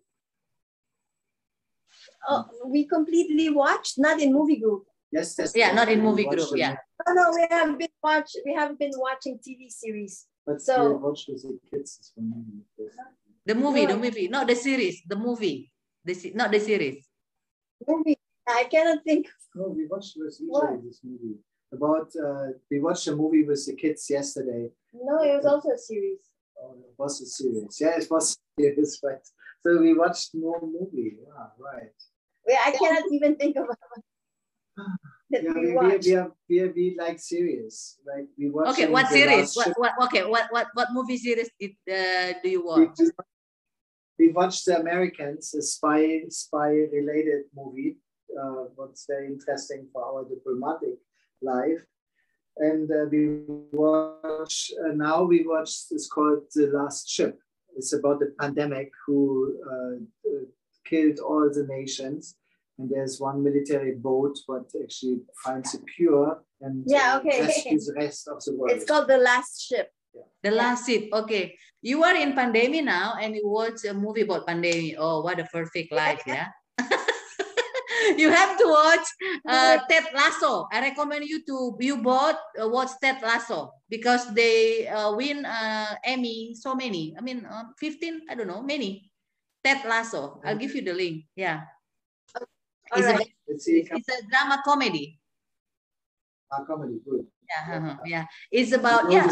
[2.30, 4.86] oh, we completely watched, not in movie group.
[5.12, 6.78] Yes, that's Yeah, not in movie group, yeah.
[7.06, 8.34] Oh no, we haven't been watch.
[8.46, 10.26] We haven't been watching TV series.
[10.46, 11.98] But So- we watched with the kids.
[12.00, 12.92] It's from movie.
[13.46, 15.72] The movie, the movie, not the series, the movie.
[16.06, 17.08] The se- not the series.
[17.88, 18.18] Movie.
[18.48, 19.28] I cannot think.
[19.56, 20.72] No, we watched this What?
[20.72, 21.38] usually this movie
[21.72, 22.08] about.
[22.16, 24.70] Uh, we watched a movie with the kids yesterday.
[24.94, 26.20] No, it was also a series.
[26.62, 27.78] Oh, it was a series.
[27.80, 29.26] Yeah, it was serious, right?
[29.62, 31.18] So we watched more movie.
[31.26, 31.96] Yeah, right.
[32.46, 33.68] Wait, I cannot even think of
[35.34, 36.06] that Yeah, we we, we, watched.
[36.06, 37.98] we, are, we, are, we like series.
[38.06, 38.70] Like we watch.
[38.74, 39.56] Okay, what series?
[39.56, 42.98] What, what okay, what what what movie series did uh, do you watch?
[44.20, 47.98] we watched the Americans, a spy spy related movie.
[48.32, 50.98] Uh, what's very interesting for our diplomatic
[51.42, 51.82] life.
[52.58, 53.42] And uh, we
[53.74, 55.24] watch uh, now.
[55.24, 55.72] We watch.
[55.92, 57.38] It's called The Last Ship.
[57.76, 59.98] It's about the pandemic who uh,
[60.86, 62.36] killed all the nations.
[62.80, 67.42] And there's one military boat what actually finds a cure and Yeah, uh, okay.
[67.42, 68.72] rescues the rest of the world.
[68.72, 69.90] It's called The Last Ship.
[70.44, 71.10] The last ship.
[71.12, 71.58] Okay.
[71.82, 74.96] You are in pandemic now and you watch a movie about pandemic.
[74.98, 76.48] Oh, what a perfect life, yeah.
[78.18, 79.08] you have to watch
[79.48, 80.68] uh, Ted Lasso.
[80.72, 85.96] I recommend you to you both uh, watch Ted Lasso because they uh, win uh,
[86.04, 87.16] Emmy so many.
[87.18, 89.10] I mean, uh, 15, I don't know, many.
[89.64, 90.42] Ted Lasso.
[90.44, 91.26] I'll give you the link.
[91.36, 91.62] Yeah.
[92.94, 93.30] All It's, a, right.
[93.48, 95.20] It's a it's a drama comedy.
[96.52, 97.00] a comedy.
[97.08, 97.26] Good.
[97.50, 97.78] Yeah, Yeah.
[97.78, 98.26] uh-huh, yeah.
[98.52, 99.28] It's about yeah.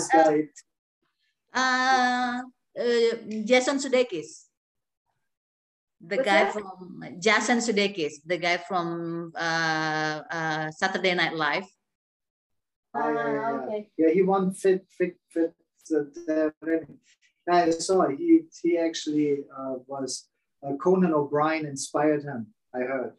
[1.54, 2.42] uh, uh,
[2.80, 4.46] uh, Jason Sudeikis.
[6.02, 6.54] The What's guy that?
[6.54, 11.66] from Jason Sudeikis, the guy from uh, uh, Saturday Night Live.
[12.96, 13.90] Ah, yeah, yeah, Ah, okay.
[13.98, 15.54] Yeah, he won fit, fit, fit.
[15.88, 16.54] The,
[17.50, 20.30] I saw he he actually uh, was
[20.66, 22.48] uh, Conan O'Brien inspired him.
[22.74, 23.14] I heard.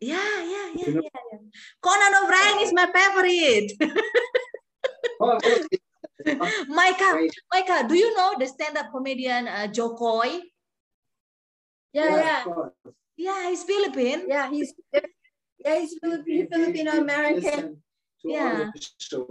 [0.00, 1.38] Yeah, yeah, yeah, You know- yeah, yeah.
[1.82, 3.72] Conan O'Brien is my favorite.
[5.22, 5.38] Oh,
[6.68, 7.32] Micah, great.
[7.52, 10.40] Micah, do you know the stand-up comedian uh, Jo Koy?
[11.92, 12.72] Yeah, yeah, of course.
[13.16, 14.24] Yeah, he's Philippine.
[14.28, 14.48] yeah.
[14.50, 17.40] He's yeah, he's Filip- We- we- Filipino American.
[17.42, 17.82] listen
[18.22, 18.70] to all Yeah.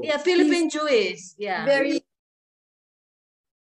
[0.02, 1.22] Yeah, Philippine Jewish.
[1.38, 1.66] Yeah.
[1.66, 2.02] Very,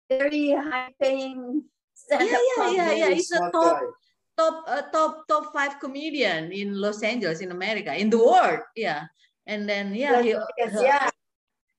[0.09, 2.99] very high paying stand-up Yeah, yeah, yeah, comedy.
[3.01, 3.09] yeah.
[3.09, 3.81] He's a top guy.
[4.37, 8.59] Top uh, top top five comedian in Los Angeles in America in the world.
[8.75, 9.07] Yeah,
[9.47, 11.09] and then yeah, he, Yes, uh, yeah.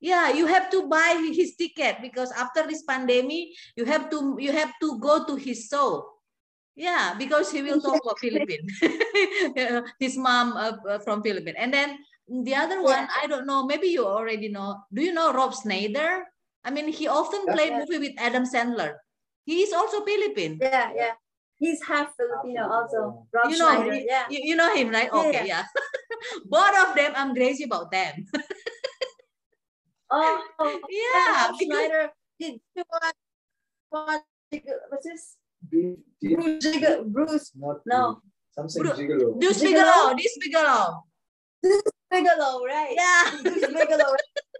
[0.00, 4.52] yeah, you have to buy his ticket because after this pandemic, you have to you
[4.52, 6.04] have to go to his show.
[6.76, 8.68] Yeah, because he will talk about Philippines.
[9.98, 11.96] His mom uh, uh, from Philippines, and then
[12.28, 13.64] the other one I don't know.
[13.64, 14.84] Maybe you already know.
[14.92, 16.28] Do you know Rob Schneider?
[16.64, 17.80] I mean, he often played Yeah.
[17.80, 19.00] movie with Adam Sandler.
[19.48, 20.58] He is also Philippine.
[20.60, 21.12] Yeah, yeah.
[21.58, 23.26] He's half Filipino also.
[23.32, 24.24] Rob you know, Schneider, you, yeah.
[24.28, 25.10] you, you know him, right?
[25.10, 25.64] Okay, yeah.
[26.46, 28.26] Both of them, I'm crazy about them.
[30.10, 30.42] Oh,
[30.90, 32.10] Yeah, Rob because- Schneider.
[32.38, 33.14] Did you watch,
[33.90, 34.20] watch
[34.90, 35.36] what's this?
[35.70, 38.20] Be- be- Bruce, Bruce not No.
[38.54, 39.40] something Bru- gigolo.
[39.40, 40.12] Deuce Bigalow?
[40.12, 41.02] Bigalow, Deuce Bigalow.
[42.12, 42.92] Bigalow, right?
[42.94, 44.14] Yeah, Bruce Bigalow.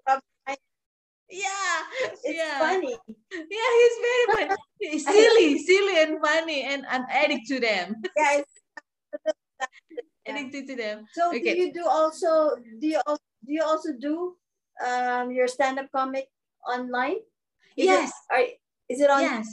[1.30, 1.76] yeah,
[2.22, 2.58] It's yeah.
[2.58, 2.96] funny.
[3.30, 4.54] Yeah, he's very funny.
[5.00, 7.96] Silly, silly and funny, and I'm addict to them.
[8.16, 8.42] Yeah.
[10.26, 11.06] Addicted to them.
[11.14, 11.54] So Okay.
[11.54, 14.34] do you do also do you al- do you also do
[14.82, 16.26] um your stand-up comic
[16.66, 17.22] online?
[17.78, 18.10] Is Yes.
[18.10, 18.44] It, are,
[18.90, 19.46] is it on Yes.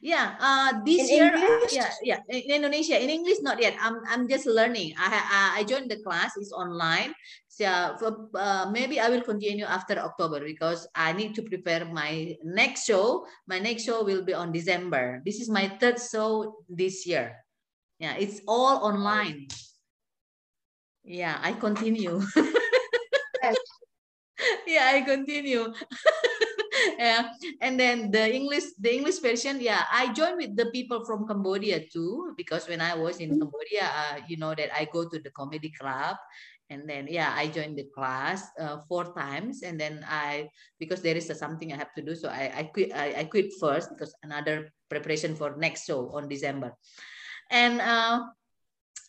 [0.00, 0.34] Yeah.
[0.38, 2.20] Uh, this In year, uh, yeah, yeah.
[2.28, 3.74] In Indonesia, in English, not yet.
[3.80, 4.94] I'm, I'm just learning.
[4.98, 6.32] I, I joined the class.
[6.36, 7.14] It's online.
[7.54, 12.34] So for, uh, maybe I will continue after October because I need to prepare my
[12.42, 13.26] next show.
[13.46, 15.22] My next show will be on December.
[15.24, 17.38] This is my third show this year.
[18.02, 19.46] Yeah, it's all online.
[21.04, 22.18] Yeah, I continue.
[23.42, 23.56] Yes.
[24.66, 25.70] yeah, I continue.
[26.98, 27.30] yeah,
[27.60, 29.60] and then the English, the English version.
[29.60, 33.84] Yeah, I joined with the people from Cambodia too because when I was in Cambodia,
[33.84, 36.16] uh, you know that I go to the comedy club,
[36.70, 39.62] and then yeah i joined the class uh, four times.
[39.62, 40.48] And then i
[40.78, 43.24] because there is a, something i have to do so i, I quit I, I
[43.24, 46.72] quit first because another preparation for next show on december.
[47.50, 48.24] And uh,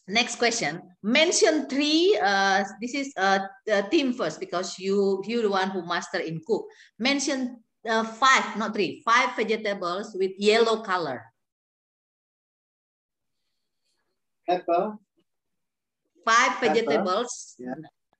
[0.07, 0.81] next question.
[1.03, 3.39] Mention three uh, this is uh,
[3.89, 6.65] team first because you you the one who master in cook.
[6.99, 11.23] Mention uh, five not three five vegetables with yellow color.
[14.47, 14.99] Pepper
[16.25, 17.55] five vegetables.
[17.59, 17.75] Yeah.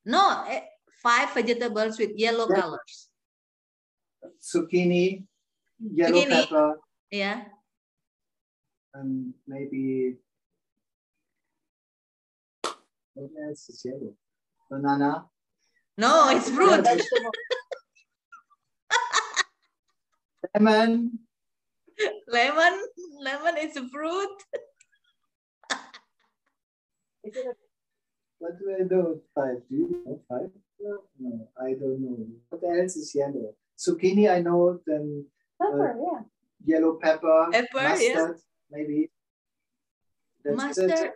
[0.06, 0.62] No, eh,
[1.02, 2.62] five vegetables with yellow yeah.
[2.62, 3.10] colors.
[4.40, 5.26] Zucchini,
[5.80, 6.30] yellow Zucchini.
[6.30, 6.80] pepper.
[7.12, 7.42] Yeah.
[8.94, 10.16] And maybe
[13.18, 14.14] else is yellow?
[14.70, 15.26] Banana.
[15.98, 16.86] No, it's fruit.
[20.54, 21.20] lemon.
[22.28, 22.82] Lemon.
[23.22, 24.44] Lemon is a fruit.
[28.50, 29.22] Is it a what do I do?
[29.34, 29.62] Five.
[29.70, 30.50] Do you know five?
[30.80, 32.28] No, no, I don't know.
[32.50, 33.56] What else is yellow?
[33.78, 34.80] Zucchini, I know.
[34.86, 35.26] Then
[35.62, 36.22] pepper, uh, yeah.
[36.66, 38.32] Yellow pepper, pepper, mustard, yeah.
[38.72, 39.12] maybe.
[40.44, 41.12] That's mustard.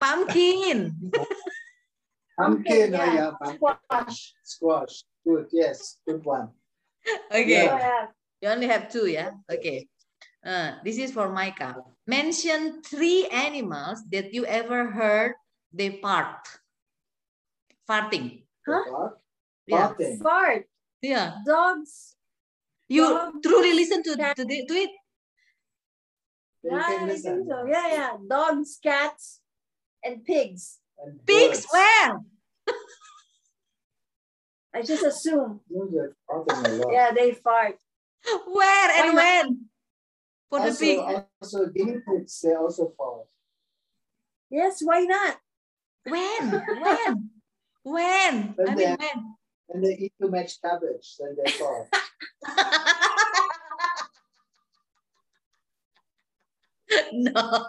[0.00, 1.12] Pumpkin.
[2.38, 3.58] pumpkin, oh yeah, pumpkin.
[3.58, 4.34] Squash.
[4.44, 5.04] Squash.
[5.26, 6.50] Good, yes, good one.
[7.30, 7.64] Okay.
[7.64, 8.06] Yeah.
[8.40, 9.32] You only have two, yeah?
[9.52, 9.86] Okay.
[10.44, 11.76] Uh, this is for Micah.
[12.06, 15.34] Mention three animals that you ever heard
[15.72, 16.46] they part.
[17.88, 18.42] Farting.
[18.66, 19.10] Huh?
[19.66, 19.92] Yeah.
[20.22, 20.66] Fart.
[21.02, 21.36] Yeah.
[21.46, 22.16] Dogs.
[22.88, 23.38] You Dogs.
[23.42, 24.90] truly listen to, to, the, to it?
[26.62, 27.64] Yeah, I think so.
[27.66, 28.16] Yeah, yeah.
[28.28, 29.40] Dogs, cats,
[30.04, 30.78] and pigs.
[31.02, 32.20] And pigs where?
[34.74, 35.60] I just assume.
[35.70, 37.76] yeah, they fart.
[38.46, 39.64] Where and when?
[40.50, 41.24] For also, the pig.
[41.40, 43.28] Also, guinea pigs, they also fall.
[44.50, 45.38] Yes, why not?
[46.04, 46.50] When?
[46.50, 47.30] when?
[47.82, 48.52] When?
[48.56, 49.34] when I mean, when?
[49.68, 51.88] When they eat too much cabbage, then they fall.
[57.12, 57.66] no.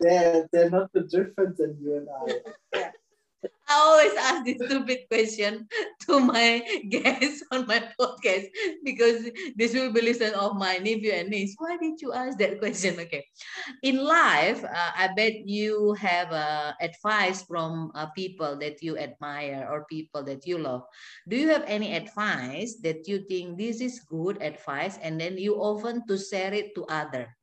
[0.00, 2.34] they're, they're not the different than you and I.
[2.74, 2.90] Yeah.
[3.72, 5.66] I always ask this stupid question
[6.04, 6.60] to my
[6.92, 8.52] guests on my podcast
[8.84, 11.54] because this will be listened of my nephew and niece.
[11.56, 13.00] Why did you ask that question?
[13.00, 13.24] Okay.
[13.82, 19.66] In life, uh, I bet you have uh, advice from uh, people that you admire
[19.70, 20.82] or people that you love.
[21.28, 25.56] Do you have any advice that you think this is good advice and then you
[25.56, 27.36] often to share it to other?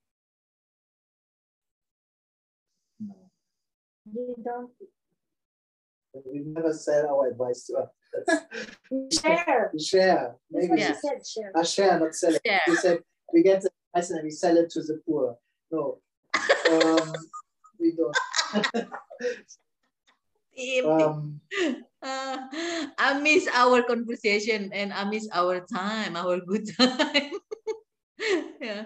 [4.11, 4.71] You don't
[6.13, 7.91] we never sell our advice to others.
[9.21, 9.71] share.
[9.79, 10.35] share.
[10.51, 10.95] Maybe yeah.
[10.99, 11.51] said, share.
[11.55, 12.41] Uh, share, not sell it.
[12.45, 12.61] Share.
[12.67, 12.99] We said
[13.33, 15.37] we get the advice and we sell it to the poor.
[15.71, 15.99] No.
[16.71, 17.13] Um,
[17.79, 18.17] we don't.
[20.85, 21.39] um,
[22.01, 22.37] uh,
[22.97, 27.31] I miss our conversation and I miss our time, our good time.
[28.61, 28.85] yeah.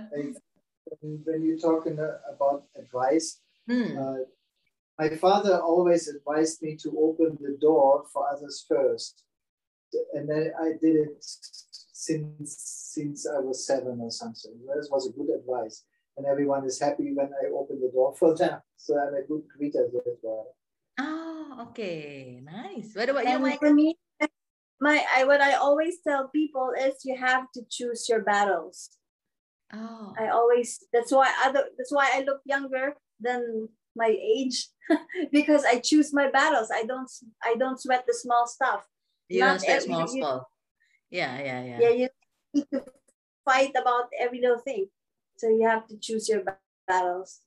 [1.02, 3.98] When you're talking about advice, hmm.
[3.98, 4.18] uh,
[5.00, 9.24] my father always advised me to open the door for others first.
[10.14, 14.54] And then I did it since since I was seven or something.
[14.68, 15.84] That was a good advice.
[16.18, 18.60] And everyone is happy when I open the door for them.
[18.78, 20.56] So I'm a good greeter as well.
[21.00, 22.42] Oh, okay.
[22.44, 22.94] Nice.
[22.94, 23.60] What about and you, Mike?
[23.60, 23.98] For me,
[24.80, 28.90] my I what I always tell people is you have to choose your battles.
[29.74, 30.14] Oh.
[30.20, 34.68] I always that's why other that's why I look younger than my age
[35.32, 36.70] because I choose my battles.
[36.74, 37.10] I don't
[37.44, 38.86] I don't sweat the small stuff.
[39.30, 40.44] You Not don't sweat every, small stuff.
[41.10, 41.80] Yeah, yeah, yeah.
[41.80, 42.08] Yeah, you
[42.54, 42.84] need to
[43.46, 44.88] fight about every little thing.
[45.38, 46.44] So you have to choose your
[46.88, 47.42] battles.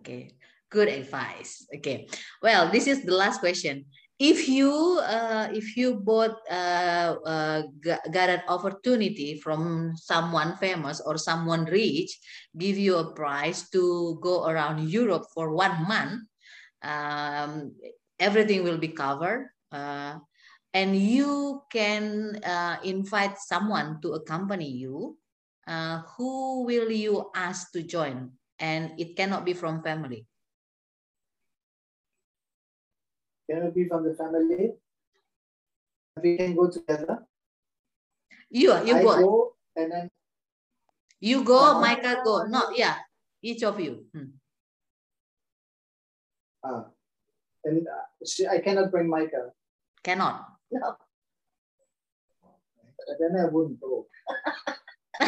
[0.00, 0.34] Okay,
[0.70, 1.66] good advice.
[1.76, 2.08] Okay,
[2.42, 3.86] well, this is the last question
[4.18, 7.62] if you uh, if you both uh, uh,
[8.10, 12.10] got an opportunity from someone famous or someone rich
[12.58, 16.26] give you a prize to go around europe for one month
[16.82, 17.72] um,
[18.18, 20.18] everything will be covered uh,
[20.74, 25.16] and you can uh, invite someone to accompany you
[25.68, 28.32] uh, who will you ask to join?
[28.58, 30.26] And it cannot be from family
[33.48, 34.72] Can we be from the family?
[36.22, 37.24] We can go together.
[38.50, 39.16] You, you I go.
[39.18, 40.10] go and then
[41.20, 42.44] you go, Michael go.
[42.46, 42.96] No, yeah,
[43.42, 44.06] each of you.
[44.14, 44.24] Hmm.
[46.62, 46.86] Ah,
[47.64, 49.54] and uh, she, I cannot bring Michael.
[50.02, 50.46] Cannot.
[50.70, 50.96] No.
[53.18, 54.06] Then I wouldn't go.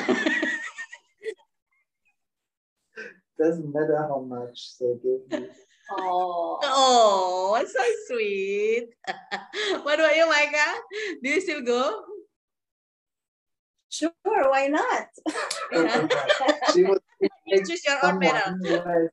[3.38, 5.48] Doesn't matter how much they give me.
[5.90, 6.58] Oh.
[6.62, 8.88] Oh, so sweet.
[9.82, 10.74] what about you, Micah?
[11.22, 12.04] Do you still go?
[13.88, 15.08] Sure, why not?
[16.72, 17.00] She would
[17.46, 18.40] You choose your own medal.
[18.62, 19.08] someone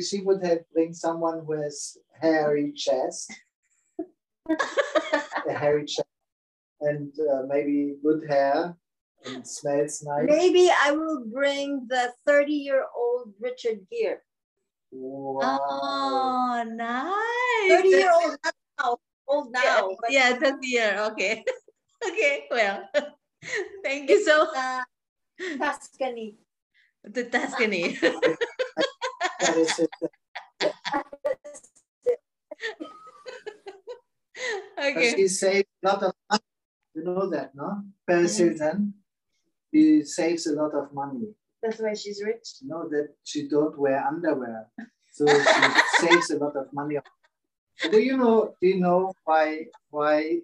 [0.00, 1.74] she would have bring someone with
[2.20, 3.32] hairy chest,
[4.48, 6.08] a hairy chest,
[6.80, 8.76] and uh, maybe good hair
[9.24, 10.26] and smells nice.
[10.26, 14.20] Maybe I will bring the 30 year old Richard Gere.
[14.94, 15.58] Wow.
[15.60, 17.82] Oh, nice.
[17.82, 18.36] 30 year old
[18.78, 19.96] now, old Yeah, now.
[20.00, 20.98] but, yeah, that's the year.
[21.10, 21.44] Okay.
[22.06, 22.88] okay, well,
[23.84, 24.82] thank you so uh,
[25.58, 26.36] Tuscany.
[27.02, 27.98] The Tuscany.
[29.40, 29.90] That is it.
[34.76, 35.14] But okay.
[35.16, 36.42] she saves a lot of money.
[36.94, 37.82] You know that, no?
[38.06, 38.94] Paris Hilton,
[39.72, 41.34] she saves a lot of money.
[41.64, 42.60] That's why she's rich.
[42.60, 44.68] No, that she don't wear underwear.
[45.12, 45.62] So she
[46.06, 46.98] saves a lot of money.
[47.90, 50.40] Do you know do you know why why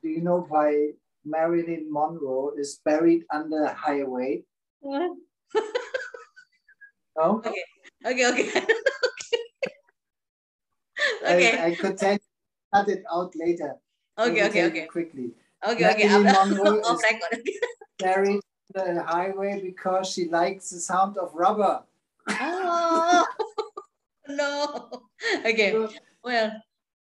[0.00, 0.92] do you know why
[1.24, 4.44] Marilyn Monroe is buried under a highway?
[4.82, 5.16] No?
[8.06, 8.50] Okay, okay.
[11.26, 12.18] I, okay, I could tell
[12.72, 13.74] cut it out later.
[14.16, 14.86] Okay, okay, okay.
[14.86, 15.34] Quickly.
[15.66, 16.06] Okay, okay.
[16.06, 17.42] Marilyn I'm Monroe off is- record.
[17.98, 18.40] Buried
[18.76, 21.82] a highway because she likes the sound of rubber.
[22.28, 23.26] Oh
[24.28, 25.02] no.
[25.44, 25.86] Okay.
[26.22, 26.52] Well,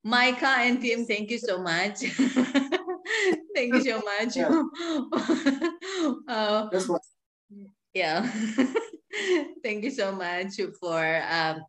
[0.04, 2.00] Micah and Tim, thank you so much.
[3.54, 4.36] thank you so much.
[4.36, 4.62] Yeah.
[6.28, 6.68] uh,
[7.94, 8.26] yeah.
[9.62, 11.62] thank you so much for um,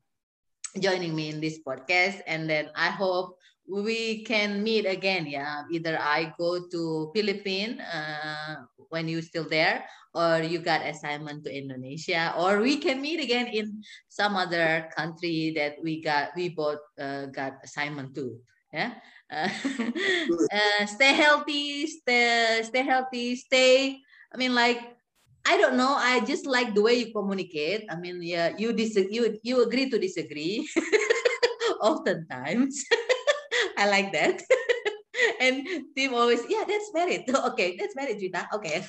[0.80, 2.22] joining me in this podcast.
[2.26, 3.38] And then I hope
[3.68, 5.26] we can meet again.
[5.28, 11.44] Yeah, either I go to Philippines uh, when you're still there, or you got assignment
[11.46, 16.50] to Indonesia, or we can meet again in some other country that we got we
[16.50, 18.38] both uh, got assignment to.
[18.74, 18.98] Yeah.
[19.32, 19.50] Uh,
[20.54, 21.88] uh, stay healthy.
[21.88, 23.36] Stay stay healthy.
[23.36, 24.02] Stay.
[24.34, 24.82] I mean, like
[25.46, 25.94] I don't know.
[25.98, 27.86] I just like the way you communicate.
[27.90, 30.68] I mean, yeah, you disagree, you you agree to disagree.
[31.84, 32.80] Oftentimes,
[33.78, 34.42] I like that.
[35.40, 37.26] and Tim always, yeah, that's married.
[37.54, 38.48] Okay, that's married, Gina.
[38.54, 38.84] Okay.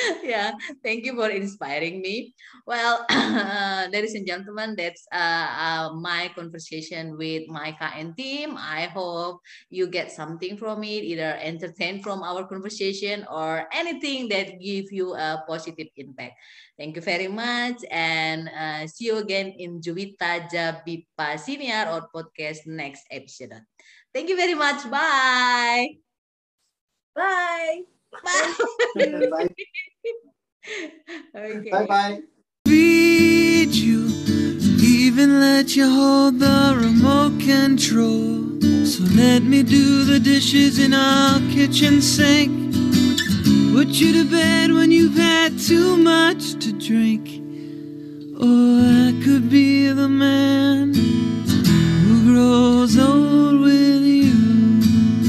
[0.22, 2.34] yeah, thank you for inspiring me.
[2.66, 3.04] Well,
[3.92, 8.56] ladies and gentlemen, that's uh, uh, my conversation with Micah and Tim.
[8.56, 14.60] I hope you get something from it, either entertain from our conversation or anything that
[14.60, 16.34] give you a positive impact.
[16.78, 22.66] Thank you very much and uh, see you again in Juwita Jabipa Senior or podcast
[22.66, 23.60] next episode.
[24.14, 24.88] Thank you very much.
[24.90, 26.00] Bye.
[27.14, 27.99] Bye.
[28.24, 28.54] Bye.
[29.30, 29.48] bye
[31.36, 31.70] okay.
[31.70, 32.20] bye bye.
[32.66, 34.06] feed you,
[34.82, 38.48] even let you hold the remote control.
[38.84, 42.74] So let me do the dishes in our kitchen sink.
[43.72, 47.28] Put you to bed when you've had too much to drink.
[48.40, 53.89] Or I could be the man who grows old with